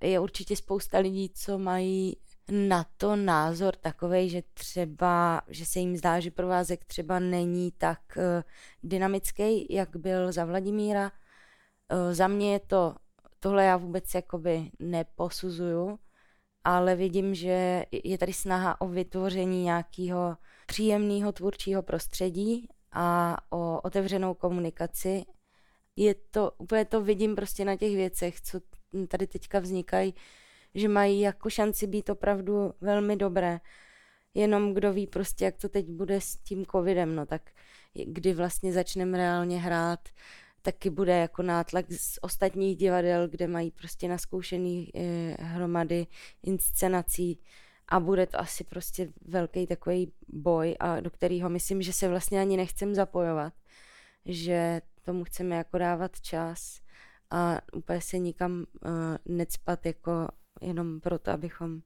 je 0.01 0.19
určitě 0.19 0.55
spousta 0.55 0.97
lidí, 0.97 1.29
co 1.29 1.57
mají 1.57 2.17
na 2.51 2.85
to 2.97 3.15
názor 3.15 3.75
takový, 3.75 4.29
že 4.29 4.43
třeba, 4.53 5.41
že 5.47 5.65
se 5.65 5.79
jim 5.79 5.97
zdá, 5.97 6.19
že 6.19 6.31
provázek 6.31 6.85
třeba 6.85 7.19
není 7.19 7.71
tak 7.71 7.99
uh, 8.17 8.23
dynamický, 8.83 9.73
jak 9.73 9.95
byl 9.95 10.31
za 10.31 10.45
Vladimíra. 10.45 11.11
Uh, 11.91 12.13
za 12.13 12.27
mě 12.27 12.53
je 12.53 12.59
to, 12.59 12.95
tohle 13.39 13.65
já 13.65 13.77
vůbec 13.77 14.15
jakoby 14.15 14.71
neposuzuju, 14.79 15.99
ale 16.77 16.95
vidím, 16.95 17.35
že 17.35 17.85
je 18.03 18.17
tady 18.17 18.33
snaha 18.33 18.81
o 18.81 18.87
vytvoření 18.87 19.63
nějakého 19.63 20.37
příjemného 20.67 21.31
tvůrčího 21.31 21.83
prostředí 21.83 22.67
a 22.91 23.37
o 23.49 23.81
otevřenou 23.81 24.33
komunikaci. 24.33 25.25
Je 25.95 26.15
to, 26.31 26.51
úplně 26.57 26.85
to 26.85 27.01
vidím 27.01 27.35
prostě 27.35 27.65
na 27.65 27.75
těch 27.75 27.95
věcech, 27.95 28.41
co 28.41 28.61
tady 29.07 29.27
teďka 29.27 29.59
vznikají, 29.59 30.13
že 30.75 30.87
mají 30.87 31.19
jako 31.19 31.49
šanci 31.49 31.87
být 31.87 32.09
opravdu 32.09 32.73
velmi 32.81 33.15
dobré. 33.15 33.59
Jenom 34.33 34.73
kdo 34.73 34.93
ví 34.93 35.07
prostě, 35.07 35.45
jak 35.45 35.57
to 35.57 35.69
teď 35.69 35.85
bude 35.85 36.21
s 36.21 36.37
tím 36.37 36.65
covidem, 36.65 37.15
no 37.15 37.25
tak 37.25 37.41
kdy 38.05 38.33
vlastně 38.33 38.73
začneme 38.73 39.17
reálně 39.17 39.59
hrát, 39.59 40.09
taky 40.71 40.89
bude 40.89 41.17
jako 41.17 41.43
nátlak 41.43 41.91
z 41.91 42.19
ostatních 42.21 42.77
divadel, 42.77 43.27
kde 43.27 43.47
mají 43.47 43.71
prostě 43.71 44.07
naskoušený 44.07 44.91
eh, 44.95 45.35
hromady 45.39 46.07
inscenací 46.43 47.39
a 47.87 47.99
bude 47.99 48.25
to 48.25 48.39
asi 48.39 48.63
prostě 48.63 49.13
velký 49.21 49.67
takový 49.67 50.11
boj, 50.27 50.75
a 50.79 50.99
do 50.99 51.09
kterého 51.09 51.49
myslím, 51.49 51.81
že 51.81 51.93
se 51.93 52.07
vlastně 52.07 52.41
ani 52.41 52.57
nechcem 52.57 52.95
zapojovat, 52.95 53.53
že 54.25 54.81
tomu 55.05 55.23
chceme 55.23 55.55
jako 55.55 55.77
dávat 55.77 56.21
čas 56.21 56.81
a 57.29 57.61
úplně 57.73 58.01
se 58.01 58.17
nikam 58.17 58.51
uh, 58.51 58.91
necpat 59.25 59.85
jako 59.85 60.27
jenom 60.61 60.99
proto, 60.99 61.31
abychom 61.31 61.81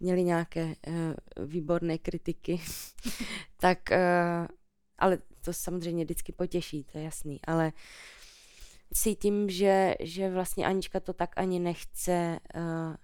měli 0.00 0.24
nějaké 0.24 0.64
uh, 0.64 1.46
výborné 1.46 1.98
kritiky, 1.98 2.60
tak 3.56 3.78
ale 4.98 5.18
to 5.44 5.52
samozřejmě 5.52 6.04
vždycky 6.04 6.32
potěší, 6.32 6.84
to 6.84 6.98
je 6.98 7.04
jasný, 7.04 7.40
ale 7.44 7.72
cítím, 8.92 9.50
že, 9.50 9.94
že 10.00 10.30
vlastně 10.30 10.66
Anička 10.66 11.00
to 11.00 11.12
tak 11.12 11.30
ani 11.36 11.60
nechce 11.60 12.38
uh, 12.54 12.94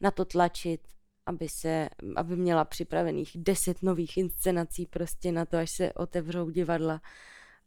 na 0.00 0.10
to 0.10 0.24
tlačit, 0.24 0.80
aby 1.26 1.48
se, 1.48 1.88
aby 2.16 2.36
měla 2.36 2.64
připravených 2.64 3.30
deset 3.34 3.82
nových 3.82 4.16
inscenací 4.16 4.86
prostě 4.86 5.32
na 5.32 5.44
to, 5.44 5.56
až 5.56 5.70
se 5.70 5.92
otevřou 5.92 6.50
divadla, 6.50 7.00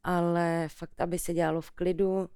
ale 0.03 0.67
fakt, 0.71 1.01
aby 1.01 1.19
se 1.19 1.33
dělalo 1.33 1.61
v 1.61 1.71
klidu, 1.71 2.29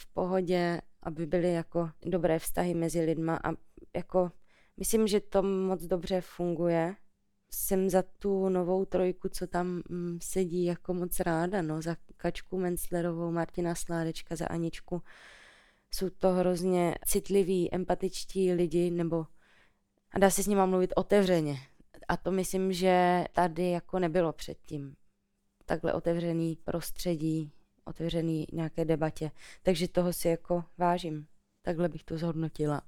v 0.00 0.06
pohodě, 0.12 0.80
aby 1.02 1.26
byly 1.26 1.52
jako 1.52 1.90
dobré 2.06 2.38
vztahy 2.38 2.74
mezi 2.74 3.00
lidma 3.00 3.40
a 3.44 3.52
jako 3.96 4.32
myslím, 4.76 5.06
že 5.06 5.20
to 5.20 5.42
moc 5.42 5.82
dobře 5.82 6.20
funguje 6.20 6.96
jsem 7.54 7.90
za 7.90 8.02
tu 8.02 8.48
novou 8.48 8.84
trojku, 8.84 9.28
co 9.28 9.46
tam 9.46 9.82
mm, 9.88 10.18
sedí, 10.22 10.64
jako 10.64 10.94
moc 10.94 11.20
ráda, 11.20 11.62
no, 11.62 11.82
za 11.82 11.96
Kačku 12.16 12.58
Menclerovou, 12.58 13.30
Martina 13.30 13.74
Sládečka, 13.74 14.36
za 14.36 14.46
Aničku. 14.46 15.02
Jsou 15.94 16.10
to 16.10 16.30
hrozně 16.30 16.94
citliví, 17.06 17.74
empatičtí 17.74 18.52
lidi, 18.52 18.90
nebo 18.90 19.26
a 20.14 20.18
dá 20.18 20.30
se 20.30 20.42
s 20.42 20.46
nima 20.46 20.66
mluvit 20.66 20.92
otevřeně. 20.96 21.58
A 22.08 22.16
to 22.16 22.30
myslím, 22.30 22.72
že 22.72 23.24
tady 23.32 23.70
jako 23.70 23.98
nebylo 23.98 24.32
předtím. 24.32 24.94
Takhle 25.66 25.92
otevřený 25.92 26.56
prostředí, 26.64 27.52
otevřený 27.84 28.46
nějaké 28.52 28.84
debatě. 28.84 29.30
Takže 29.62 29.88
toho 29.88 30.12
si 30.12 30.28
jako 30.28 30.64
vážím. 30.78 31.26
Takhle 31.62 31.88
bych 31.88 32.04
to 32.04 32.18
zhodnotila. 32.18 32.82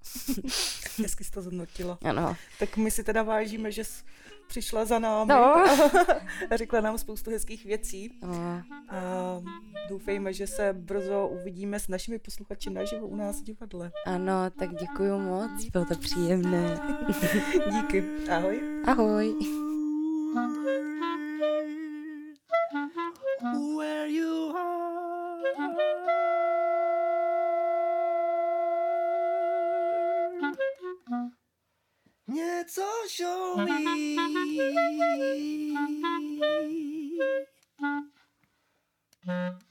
Hezky 1.02 1.24
jsi 1.24 1.30
to 1.30 1.42
zhodnotila. 1.42 1.98
Ano. 2.02 2.36
Tak 2.58 2.76
my 2.76 2.90
si 2.90 3.04
teda 3.04 3.22
vážíme, 3.22 3.72
že 3.72 3.84
jsi 3.84 4.04
přišla 4.46 4.84
za 4.84 4.98
námi 4.98 5.28
No. 5.28 5.54
a 6.50 6.56
řekla 6.56 6.80
nám 6.80 6.98
spoustu 6.98 7.30
hezkých 7.30 7.64
věcí. 7.64 8.18
No, 8.22 8.62
A 8.88 8.96
doufejme, 9.88 10.32
že 10.32 10.46
se 10.46 10.72
brzo 10.72 11.28
uvidíme 11.28 11.80
s 11.80 11.88
našimi 11.88 12.18
posluchači 12.18 12.70
naživo 12.70 13.06
u 13.06 13.16
nás 13.16 13.40
v 13.40 13.44
divadle. 13.44 13.92
ano, 14.06 14.50
tak 14.58 14.74
děkuji 14.74 15.18
moc, 15.20 15.64
bylo 15.72 15.84
to 15.84 15.94
příjemné. 15.98 16.80
Díky. 17.70 18.04
Ahoj. 18.30 18.60
Ahoj. 18.86 19.34
Where 23.76 24.08
you 24.08 24.52
are. 24.56 26.45
mnie 32.36 32.64
coś. 32.64 33.20
Mm-hmm. 39.26 39.65